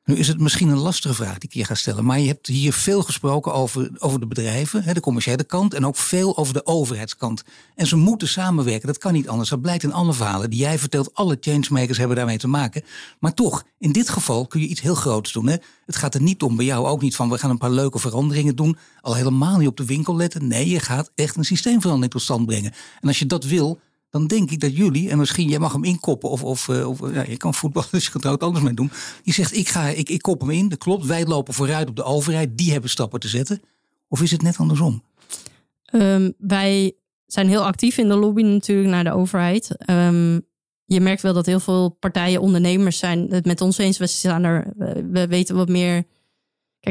Nu 0.08 0.15
is 0.15 0.28
het 0.28 0.39
misschien 0.39 0.69
een 0.69 0.78
lastige 0.78 1.13
vraag 1.13 1.38
die 1.38 1.50
ik 1.50 1.56
je 1.56 1.65
ga 1.65 1.76
stellen. 1.76 2.06
Maar 2.06 2.19
je 2.19 2.28
hebt 2.28 2.47
hier 2.47 2.73
veel 2.73 3.02
gesproken 3.02 3.54
over, 3.54 3.91
over 3.97 4.19
de 4.19 4.28
bedrijven, 4.28 4.93
de 4.93 5.00
commerciële 5.00 5.43
kant. 5.43 5.73
En 5.73 5.86
ook 5.86 5.95
veel 5.95 6.38
over 6.38 6.54
de 6.54 6.65
overheidskant. 6.65 7.43
En 7.76 7.88
ze 7.88 7.95
moeten 7.95 8.28
samenwerken. 8.28 8.88
Dat 8.88 8.97
kan 8.97 9.13
niet 9.13 9.28
anders. 9.28 9.50
Dat 9.50 9.62
blijkt 9.62 9.84
in 9.84 9.93
alle 9.93 10.13
verhalen 10.13 10.50
die 10.50 10.60
jij 10.60 10.80
vertelt. 10.80 11.13
Alle 11.13 11.38
changemakers 11.39 11.97
hebben 11.97 12.17
daarmee 12.17 12.38
te 12.38 12.47
maken. 12.47 12.84
Maar 13.19 13.34
toch, 13.34 13.63
in 13.78 13.91
dit 13.91 14.10
geval 14.10 14.47
kun 14.47 14.62
je 14.62 14.67
iets 14.67 14.82
heel 14.82 14.95
groots 14.95 15.32
doen. 15.32 15.47
Hè? 15.47 15.56
Het 15.86 15.95
gaat 15.95 16.13
er 16.13 16.21
niet 16.21 16.41
om, 16.41 16.56
bij 16.56 16.65
jou 16.65 16.86
ook 16.86 17.02
niet 17.02 17.15
van. 17.15 17.30
We 17.30 17.38
gaan 17.38 17.50
een 17.50 17.58
paar 17.58 17.71
leuke 17.71 18.00
veranderingen 18.00 18.56
doen. 18.56 18.78
Al 19.02 19.15
helemaal 19.15 19.58
niet 19.58 19.67
op 19.67 19.78
de 19.78 19.86
winkel 19.86 20.15
letten. 20.15 20.47
Nee, 20.47 20.69
je 20.69 20.80
gaat 20.80 21.12
echt 21.15 21.36
een 21.36 21.45
systeemverandering 21.45 22.12
tot 22.12 22.21
stand 22.21 22.45
brengen. 22.45 22.73
En 23.02 23.08
als 23.08 23.19
je 23.19 23.26
dat 23.26 23.43
wil, 23.43 23.80
dan 24.10 24.28
denk 24.28 24.52
ik 24.52 24.60
dat 24.60 24.78
jullie, 24.78 25.10
en 25.10 25.17
misschien 25.17 25.50
jij 25.50 25.60
mag 25.60 25.74
hem 25.74 25.84
inkoppen, 25.84 26.30
of, 26.30 26.43
of, 26.43 26.67
uh, 26.67 26.89
of 26.89 27.13
ja, 27.13 27.24
je 27.28 27.38
kan 27.38 27.54
voetballen, 27.54 27.89
dus 27.91 28.26
ook 28.26 28.41
anders 28.41 28.65
mee 28.65 28.74
doen. 28.74 28.91
Je 29.24 29.34
zegt, 29.34 29.56
ik, 29.56 29.67
ga, 29.67 29.88
ik, 29.88 30.10
ik 30.10 30.22
kop 30.22 30.39
hem 30.39 30.50
in, 30.50 30.70
dat 30.70 30.78
klopt. 30.78 31.06
Wij 31.06 31.26
lopen 31.26 31.54
vooruit 31.54 31.89
op 31.89 31.96
de 31.96 32.04
overheid, 32.04 32.58
die 32.58 32.72
hebben 32.72 32.89
stappen 32.89 33.20
te 33.20 33.28
zetten. 33.28 33.62
Of 34.08 34.22
is 34.22 34.32
het 34.32 34.41
net 34.41 34.58
andersom? 34.58 35.04
Um, 35.91 36.34
wij 36.38 36.96
zijn 37.26 37.48
heel 37.48 37.65
actief 37.65 37.98
in 37.98 38.08
de 38.08 38.15
lobby 38.15 38.41
natuurlijk 38.41 38.89
naar 38.89 39.04
de 39.04 39.13
overheid. 39.13 39.89
Um, 39.89 40.46
je 40.86 41.00
merkt 41.00 41.22
wel 41.22 41.34
dat 41.34 41.46
heel 41.46 41.60
veel 41.60 41.89
partijen, 41.89 42.41
ondernemers 42.41 42.98
zijn 42.98 43.28
het 43.30 43.46
met 43.46 43.62
ons 43.62 43.78
eens. 43.78 43.98
We, 43.98 44.08
staan 44.08 44.43
er, 44.43 44.74
we 45.12 45.28
weten 45.28 45.56
wat 45.56 45.70
meer. 45.70 46.04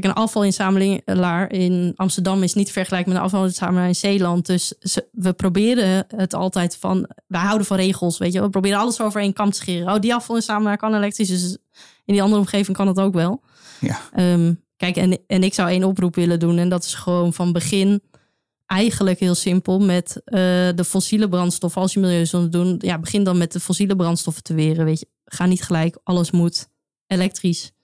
Kijk, 0.00 0.08
een 0.08 0.22
afvalinzamelaar 0.22 1.52
in 1.52 1.92
Amsterdam 1.96 2.42
is 2.42 2.54
niet 2.54 2.72
vergelijkbaar 2.72 3.14
met 3.14 3.22
een 3.22 3.28
afvalinzamelaar 3.28 3.88
in 3.88 3.94
Zeeland. 3.94 4.46
Dus 4.46 4.74
we 5.12 5.32
proberen 5.32 6.06
het 6.16 6.34
altijd 6.34 6.76
van. 6.76 7.08
We 7.26 7.36
houden 7.36 7.66
van 7.66 7.76
regels, 7.76 8.18
weet 8.18 8.32
je. 8.32 8.40
We 8.40 8.48
proberen 8.48 8.78
alles 8.78 9.00
over 9.00 9.20
één 9.20 9.32
kam 9.32 9.50
te 9.50 9.56
scheren. 9.56 9.94
Oh, 9.94 10.00
die 10.00 10.14
afvalinzamelaar 10.14 10.76
kan 10.76 10.94
elektrisch, 10.94 11.28
dus 11.28 11.58
in 12.04 12.14
die 12.14 12.22
andere 12.22 12.40
omgeving 12.40 12.76
kan 12.76 12.86
het 12.86 13.00
ook 13.00 13.14
wel. 13.14 13.42
Ja. 13.80 14.00
Um, 14.32 14.62
kijk, 14.76 14.96
en, 14.96 15.18
en 15.26 15.42
ik 15.42 15.54
zou 15.54 15.68
één 15.68 15.84
oproep 15.84 16.14
willen 16.14 16.38
doen. 16.38 16.58
En 16.58 16.68
dat 16.68 16.84
is 16.84 16.94
gewoon 16.94 17.32
van 17.32 17.52
begin 17.52 18.02
eigenlijk 18.66 19.20
heel 19.20 19.34
simpel 19.34 19.80
met 19.80 20.16
uh, 20.16 20.40
de 20.74 20.84
fossiele 20.86 21.28
brandstoffen. 21.28 21.82
Als 21.82 21.92
je 21.92 22.00
milieuzonde 22.00 22.48
doen, 22.48 22.76
ja, 22.78 22.98
begin 22.98 23.24
dan 23.24 23.38
met 23.38 23.52
de 23.52 23.60
fossiele 23.60 23.96
brandstoffen 23.96 24.42
te 24.42 24.54
weren. 24.54 24.84
Weet 24.84 25.00
je, 25.00 25.08
ga 25.24 25.46
niet 25.46 25.62
gelijk, 25.62 25.98
alles 26.02 26.30
moet 26.30 26.68
elektrisch. 27.06 27.74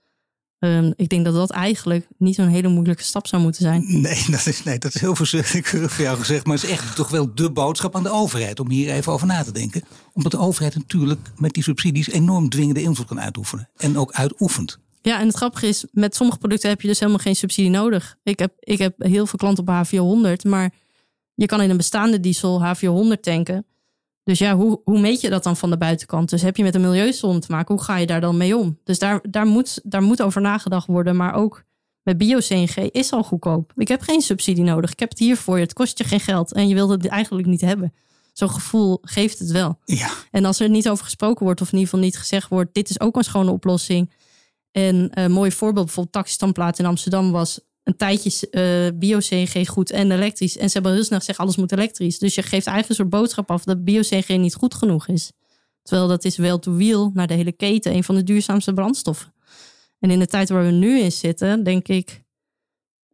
Um, 0.64 0.92
ik 0.96 1.08
denk 1.08 1.24
dat 1.24 1.34
dat 1.34 1.50
eigenlijk 1.50 2.06
niet 2.18 2.34
zo'n 2.34 2.46
hele 2.46 2.68
moeilijke 2.68 3.02
stap 3.02 3.26
zou 3.26 3.42
moeten 3.42 3.62
zijn. 3.62 4.00
Nee, 4.00 4.24
dat 4.30 4.46
is, 4.46 4.62
nee, 4.62 4.78
dat 4.78 4.94
is 4.94 5.00
heel 5.00 5.16
verschrikkelijk 5.16 5.92
voor 5.92 6.04
jou 6.04 6.18
gezegd. 6.18 6.46
Maar 6.46 6.54
het 6.54 6.64
is 6.64 6.70
echt 6.70 6.96
toch 6.96 7.08
wel 7.08 7.34
de 7.34 7.50
boodschap 7.50 7.96
aan 7.96 8.02
de 8.02 8.10
overheid 8.10 8.60
om 8.60 8.70
hier 8.70 8.90
even 8.90 9.12
over 9.12 9.26
na 9.26 9.42
te 9.42 9.52
denken. 9.52 9.82
Omdat 10.12 10.32
de 10.32 10.38
overheid 10.38 10.74
natuurlijk 10.74 11.20
met 11.36 11.52
die 11.52 11.62
subsidies 11.62 12.10
enorm 12.10 12.48
dwingende 12.48 12.82
invloed 12.82 13.06
kan 13.06 13.20
uitoefenen. 13.20 13.68
En 13.76 13.98
ook 13.98 14.12
uitoefent. 14.12 14.78
Ja, 15.00 15.20
en 15.20 15.26
het 15.26 15.36
grappige 15.36 15.66
is, 15.66 15.84
met 15.92 16.14
sommige 16.14 16.38
producten 16.38 16.68
heb 16.68 16.80
je 16.80 16.88
dus 16.88 16.98
helemaal 16.98 17.20
geen 17.20 17.36
subsidie 17.36 17.70
nodig. 17.70 18.16
Ik 18.22 18.38
heb, 18.38 18.52
ik 18.58 18.78
heb 18.78 18.94
heel 18.98 19.26
veel 19.26 19.38
klanten 19.38 19.68
op 19.68 19.86
H400, 19.86 20.48
maar 20.48 20.72
je 21.34 21.46
kan 21.46 21.60
in 21.60 21.70
een 21.70 21.76
bestaande 21.76 22.20
diesel 22.20 22.62
H400 22.62 23.20
tanken. 23.20 23.66
Dus 24.24 24.38
ja, 24.38 24.56
hoe, 24.56 24.80
hoe 24.84 25.00
meet 25.00 25.20
je 25.20 25.30
dat 25.30 25.44
dan 25.44 25.56
van 25.56 25.70
de 25.70 25.76
buitenkant? 25.76 26.30
Dus 26.30 26.42
heb 26.42 26.56
je 26.56 26.62
met 26.62 26.74
een 26.74 26.80
milieuzone 26.80 27.38
te 27.38 27.52
maken, 27.52 27.74
hoe 27.74 27.84
ga 27.84 27.96
je 27.96 28.06
daar 28.06 28.20
dan 28.20 28.36
mee 28.36 28.56
om? 28.56 28.78
Dus 28.84 28.98
daar, 28.98 29.20
daar, 29.30 29.46
moet, 29.46 29.80
daar 29.82 30.02
moet 30.02 30.22
over 30.22 30.40
nagedacht 30.40 30.86
worden. 30.86 31.16
Maar 31.16 31.34
ook 31.34 31.64
met 32.02 32.18
bio-CNG 32.18 32.76
is 32.76 33.12
al 33.12 33.22
goedkoop. 33.22 33.72
Ik 33.76 33.88
heb 33.88 34.00
geen 34.00 34.20
subsidie 34.20 34.64
nodig. 34.64 34.92
Ik 34.92 35.00
heb 35.00 35.08
het 35.08 35.18
hier 35.18 35.36
voor 35.36 35.56
je. 35.56 35.62
Het 35.62 35.72
kost 35.72 35.98
je 35.98 36.04
geen 36.04 36.20
geld 36.20 36.52
en 36.52 36.68
je 36.68 36.74
wilt 36.74 36.90
het 36.90 37.06
eigenlijk 37.06 37.46
niet 37.46 37.60
hebben. 37.60 37.92
Zo'n 38.32 38.50
gevoel 38.50 38.98
geeft 39.02 39.38
het 39.38 39.50
wel. 39.50 39.78
Ja. 39.84 40.10
En 40.30 40.44
als 40.44 40.60
er 40.60 40.68
niet 40.68 40.88
over 40.88 41.04
gesproken 41.04 41.44
wordt, 41.44 41.60
of 41.60 41.66
in 41.66 41.78
ieder 41.78 41.88
geval 41.88 42.04
niet 42.04 42.18
gezegd 42.18 42.48
wordt: 42.48 42.74
dit 42.74 42.90
is 42.90 43.00
ook 43.00 43.16
een 43.16 43.24
schone 43.24 43.50
oplossing. 43.50 44.10
En 44.70 45.08
een 45.10 45.32
mooi 45.32 45.52
voorbeeld, 45.52 45.84
bijvoorbeeld 45.84 46.14
taxistandplaat 46.14 46.78
in 46.78 46.86
Amsterdam 46.86 47.32
was 47.32 47.60
een 47.84 47.96
tijdje 47.96 48.48
uh, 48.50 48.98
bio-CNG 48.98 49.68
goed 49.68 49.90
en 49.90 50.10
elektrisch. 50.10 50.56
En 50.56 50.66
ze 50.66 50.72
hebben 50.72 50.92
heel 50.92 51.04
snel 51.04 51.18
gezegd, 51.18 51.38
alles 51.38 51.56
moet 51.56 51.72
elektrisch. 51.72 52.18
Dus 52.18 52.34
je 52.34 52.42
geeft 52.42 52.66
eigenlijk 52.66 52.88
een 52.88 52.94
soort 52.94 53.22
boodschap 53.22 53.50
af 53.50 53.64
dat 53.64 53.84
bio-CNG 53.84 54.28
niet 54.28 54.54
goed 54.54 54.74
genoeg 54.74 55.08
is. 55.08 55.32
Terwijl 55.82 56.08
dat 56.08 56.24
is 56.24 56.36
wel 56.36 56.58
to 56.58 56.76
wheel 56.76 57.10
naar 57.14 57.26
de 57.26 57.34
hele 57.34 57.52
keten 57.52 57.94
een 57.94 58.04
van 58.04 58.14
de 58.14 58.22
duurzaamste 58.22 58.72
brandstoffen. 58.72 59.34
En 59.98 60.10
in 60.10 60.18
de 60.18 60.26
tijd 60.26 60.48
waar 60.48 60.64
we 60.64 60.70
nu 60.70 61.00
in 61.00 61.12
zitten, 61.12 61.64
denk 61.64 61.88
ik, 61.88 62.22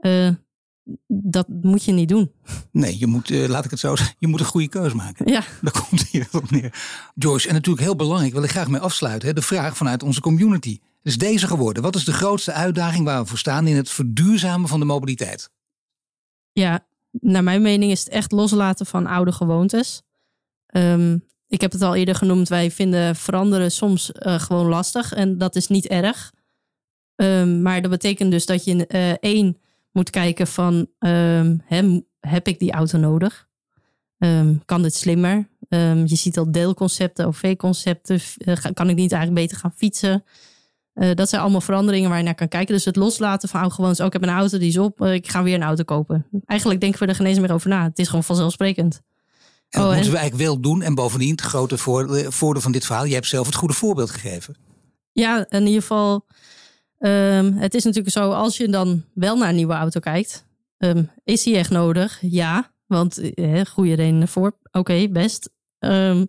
uh, 0.00 0.30
dat 1.06 1.48
moet 1.48 1.84
je 1.84 1.92
niet 1.92 2.08
doen. 2.08 2.32
Nee, 2.72 2.98
je 2.98 3.06
moet, 3.06 3.30
uh, 3.30 3.48
laat 3.48 3.64
ik 3.64 3.70
het 3.70 3.80
zo 3.80 3.96
zeggen, 3.96 4.16
je 4.18 4.26
moet 4.26 4.40
een 4.40 4.46
goede 4.46 4.68
keuze 4.68 4.96
maken. 4.96 5.30
Ja. 5.32 5.44
Daar 5.62 5.84
komt 5.88 6.08
hier 6.08 6.28
op 6.32 6.50
neer. 6.50 6.74
Joyce, 7.14 7.48
en 7.48 7.54
natuurlijk 7.54 7.84
heel 7.84 7.96
belangrijk, 7.96 8.32
wil 8.32 8.42
ik 8.42 8.50
graag 8.50 8.68
mee 8.68 8.80
afsluiten, 8.80 9.28
hè, 9.28 9.34
de 9.34 9.42
vraag 9.42 9.76
vanuit 9.76 10.02
onze 10.02 10.20
community 10.20 10.78
is 11.02 11.18
deze 11.18 11.46
geworden. 11.46 11.82
Wat 11.82 11.94
is 11.94 12.04
de 12.04 12.12
grootste 12.12 12.52
uitdaging 12.52 13.04
waar 13.04 13.22
we 13.22 13.28
voor 13.28 13.38
staan 13.38 13.66
in 13.66 13.76
het 13.76 13.90
verduurzamen 13.90 14.68
van 14.68 14.80
de 14.80 14.86
mobiliteit? 14.86 15.50
Ja, 16.52 16.86
naar 17.10 17.44
mijn 17.44 17.62
mening 17.62 17.90
is 17.90 17.98
het 18.04 18.08
echt 18.08 18.32
loslaten 18.32 18.86
van 18.86 19.06
oude 19.06 19.32
gewoontes. 19.32 20.02
Um, 20.66 21.26
ik 21.48 21.60
heb 21.60 21.72
het 21.72 21.82
al 21.82 21.94
eerder 21.94 22.14
genoemd, 22.14 22.48
wij 22.48 22.70
vinden 22.70 23.16
veranderen 23.16 23.72
soms 23.72 24.10
uh, 24.14 24.40
gewoon 24.40 24.66
lastig 24.66 25.12
en 25.12 25.38
dat 25.38 25.56
is 25.56 25.68
niet 25.68 25.86
erg. 25.86 26.32
Um, 27.16 27.62
maar 27.62 27.82
dat 27.82 27.90
betekent 27.90 28.30
dus 28.30 28.46
dat 28.46 28.64
je 28.64 28.88
uh, 28.88 29.10
één 29.10 29.58
moet 29.92 30.10
kijken 30.10 30.46
van 30.46 30.86
he, 31.64 32.00
heb 32.20 32.46
ik 32.46 32.58
die 32.58 32.72
auto 32.72 32.98
nodig? 32.98 33.46
kan 34.64 34.82
dit 34.82 34.94
slimmer? 34.94 35.48
je 35.68 36.16
ziet 36.16 36.38
al 36.38 36.52
deelconcepten, 36.52 37.26
OV-concepten. 37.26 38.20
Uh, 38.36 38.54
kan 38.74 38.88
ik 38.88 38.96
niet 38.96 39.12
eigenlijk 39.12 39.34
beter 39.42 39.56
gaan 39.56 39.72
fietsen? 39.76 40.24
Uh, 40.98 41.14
dat 41.14 41.28
zijn 41.28 41.42
allemaal 41.42 41.60
veranderingen 41.60 42.08
waar 42.08 42.18
je 42.18 42.24
naar 42.24 42.34
kan 42.34 42.48
kijken. 42.48 42.74
Dus 42.74 42.84
het 42.84 42.96
loslaten 42.96 43.48
van 43.48 43.72
gewoon, 43.72 43.98
oh, 43.98 44.06
ik 44.06 44.12
heb 44.12 44.22
een 44.22 44.28
auto, 44.28 44.58
die 44.58 44.68
is 44.68 44.78
op, 44.78 45.00
uh, 45.00 45.14
ik 45.14 45.28
ga 45.28 45.42
weer 45.42 45.54
een 45.54 45.62
auto 45.62 45.84
kopen. 45.84 46.26
Eigenlijk 46.44 46.80
denken 46.80 47.00
we 47.00 47.06
er 47.06 47.14
geen 47.14 47.26
eens 47.26 47.38
meer 47.38 47.52
over 47.52 47.68
na. 47.68 47.82
Het 47.82 47.98
is 47.98 48.06
gewoon 48.08 48.24
vanzelfsprekend. 48.24 49.00
En 49.68 49.80
dat 49.80 49.88
oh, 49.88 49.94
moeten 49.94 50.12
we 50.12 50.18
eigenlijk 50.18 50.48
wel 50.48 50.60
doen. 50.60 50.82
En 50.82 50.94
bovendien, 50.94 51.30
het 51.30 51.40
grote 51.40 51.78
voordeel 51.78 52.62
van 52.62 52.72
dit 52.72 52.86
verhaal, 52.86 53.04
je 53.04 53.14
hebt 53.14 53.26
zelf 53.26 53.46
het 53.46 53.54
goede 53.54 53.74
voorbeeld 53.74 54.10
gegeven. 54.10 54.56
Ja, 55.12 55.46
in 55.48 55.66
ieder 55.66 55.80
geval, 55.80 56.26
um, 56.98 57.52
het 57.56 57.74
is 57.74 57.84
natuurlijk 57.84 58.14
zo, 58.14 58.30
als 58.30 58.56
je 58.56 58.68
dan 58.68 59.04
wel 59.14 59.36
naar 59.36 59.48
een 59.48 59.54
nieuwe 59.54 59.74
auto 59.74 60.00
kijkt, 60.00 60.46
um, 60.78 61.10
is 61.24 61.42
die 61.42 61.56
echt 61.56 61.70
nodig? 61.70 62.18
Ja, 62.20 62.72
want 62.86 63.20
goede 63.68 63.94
redenen 63.94 64.28
voor. 64.28 64.46
Oké, 64.62 64.78
okay, 64.78 65.10
best. 65.10 65.50
Um, 65.78 66.28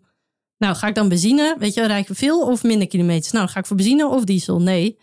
nou, 0.59 0.75
ga 0.75 0.87
ik 0.87 0.95
dan 0.95 1.09
benzine? 1.09 1.55
Weet 1.59 1.73
je, 1.73 1.87
rijden 1.87 2.15
veel 2.15 2.41
of 2.41 2.63
minder 2.63 2.87
kilometers? 2.87 3.31
Nou, 3.31 3.47
ga 3.47 3.59
ik 3.59 3.65
voor 3.65 3.75
benzine 3.75 4.07
of 4.07 4.23
diesel? 4.23 4.61
Nee, 4.61 4.97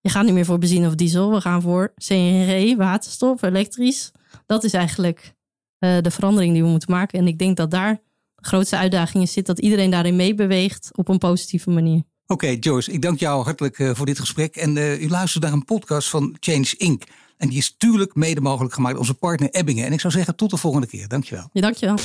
je 0.00 0.08
gaat 0.08 0.24
niet 0.24 0.34
meer 0.34 0.44
voor 0.44 0.58
benzine 0.58 0.86
of 0.86 0.94
diesel. 0.94 1.30
We 1.32 1.40
gaan 1.40 1.62
voor 1.62 1.92
CNG, 1.96 2.76
waterstof, 2.76 3.42
elektrisch. 3.42 4.10
Dat 4.46 4.64
is 4.64 4.72
eigenlijk 4.72 5.34
uh, 5.78 5.96
de 6.00 6.10
verandering 6.10 6.52
die 6.52 6.62
we 6.62 6.68
moeten 6.68 6.90
maken. 6.90 7.18
En 7.18 7.26
ik 7.26 7.38
denk 7.38 7.56
dat 7.56 7.70
daar 7.70 8.00
de 8.34 8.48
grootste 8.48 8.76
uitdaging 8.76 9.22
in 9.22 9.28
zit. 9.28 9.46
Dat 9.46 9.58
iedereen 9.58 9.90
daarin 9.90 10.16
meebeweegt 10.16 10.90
op 10.92 11.08
een 11.08 11.18
positieve 11.18 11.70
manier. 11.70 12.02
Oké, 12.26 12.44
okay, 12.44 12.56
Joyce, 12.56 12.92
ik 12.92 13.02
dank 13.02 13.18
jou 13.18 13.44
hartelijk 13.44 13.78
uh, 13.78 13.90
voor 13.94 14.06
dit 14.06 14.18
gesprek. 14.18 14.56
En 14.56 14.76
uh, 14.76 15.02
u 15.02 15.08
luistert 15.08 15.44
naar 15.44 15.52
een 15.52 15.64
podcast 15.64 16.08
van 16.08 16.36
Change 16.40 16.74
Inc. 16.76 17.02
En 17.36 17.48
die 17.48 17.58
is 17.58 17.74
tuurlijk 17.76 18.14
mede 18.14 18.40
mogelijk 18.40 18.74
gemaakt 18.74 18.92
door 18.92 19.02
onze 19.02 19.14
partner 19.14 19.50
Ebbingen. 19.50 19.86
En 19.86 19.92
ik 19.92 20.00
zou 20.00 20.12
zeggen, 20.12 20.36
tot 20.36 20.50
de 20.50 20.56
volgende 20.56 20.86
keer. 20.86 21.08
Dankjewel. 21.08 21.48
Ja, 21.52 21.60
dankjewel. 21.60 21.96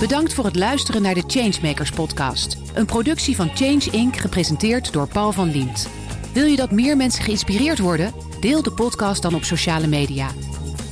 Bedankt 0.00 0.34
voor 0.34 0.44
het 0.44 0.56
luisteren 0.56 1.02
naar 1.02 1.14
de 1.14 1.24
Changemakers 1.26 1.90
podcast. 1.90 2.56
Een 2.74 2.86
productie 2.86 3.36
van 3.36 3.50
Change 3.54 3.90
Inc. 3.90 4.16
gepresenteerd 4.16 4.92
door 4.92 5.08
Paul 5.08 5.32
van 5.32 5.50
Liemt. 5.50 5.88
Wil 6.32 6.44
je 6.44 6.56
dat 6.56 6.70
meer 6.70 6.96
mensen 6.96 7.24
geïnspireerd 7.24 7.78
worden? 7.78 8.12
Deel 8.40 8.62
de 8.62 8.72
podcast 8.72 9.22
dan 9.22 9.34
op 9.34 9.44
sociale 9.44 9.86
media. 9.86 10.28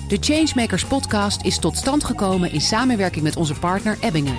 De 0.09 0.17
Changemakers 0.21 0.85
podcast 0.85 1.45
is 1.45 1.59
tot 1.59 1.77
stand 1.77 2.05
gekomen 2.05 2.53
in 2.53 2.61
samenwerking 2.61 3.25
met 3.25 3.37
onze 3.37 3.55
partner 3.55 3.99
Ebbingen. 4.01 4.37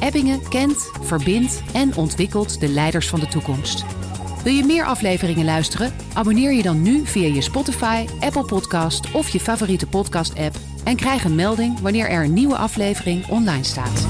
Ebbingen 0.00 0.48
kent, 0.48 0.90
verbindt 1.00 1.62
en 1.72 1.96
ontwikkelt 1.96 2.60
de 2.60 2.68
leiders 2.68 3.08
van 3.08 3.20
de 3.20 3.28
toekomst. 3.28 3.84
Wil 4.42 4.52
je 4.52 4.64
meer 4.64 4.84
afleveringen 4.84 5.44
luisteren? 5.44 5.92
Abonneer 6.12 6.52
je 6.52 6.62
dan 6.62 6.82
nu 6.82 7.06
via 7.06 7.34
je 7.34 7.40
Spotify, 7.40 8.06
Apple 8.20 8.44
Podcast 8.44 9.10
of 9.12 9.28
je 9.28 9.40
favoriete 9.40 9.86
podcast-app 9.86 10.56
en 10.86 10.96
krijg 10.96 11.24
een 11.24 11.34
melding 11.34 11.80
wanneer 11.80 12.08
er 12.08 12.24
een 12.24 12.32
nieuwe 12.32 12.56
aflevering 12.56 13.28
online 13.28 13.64
staat. 13.64 14.06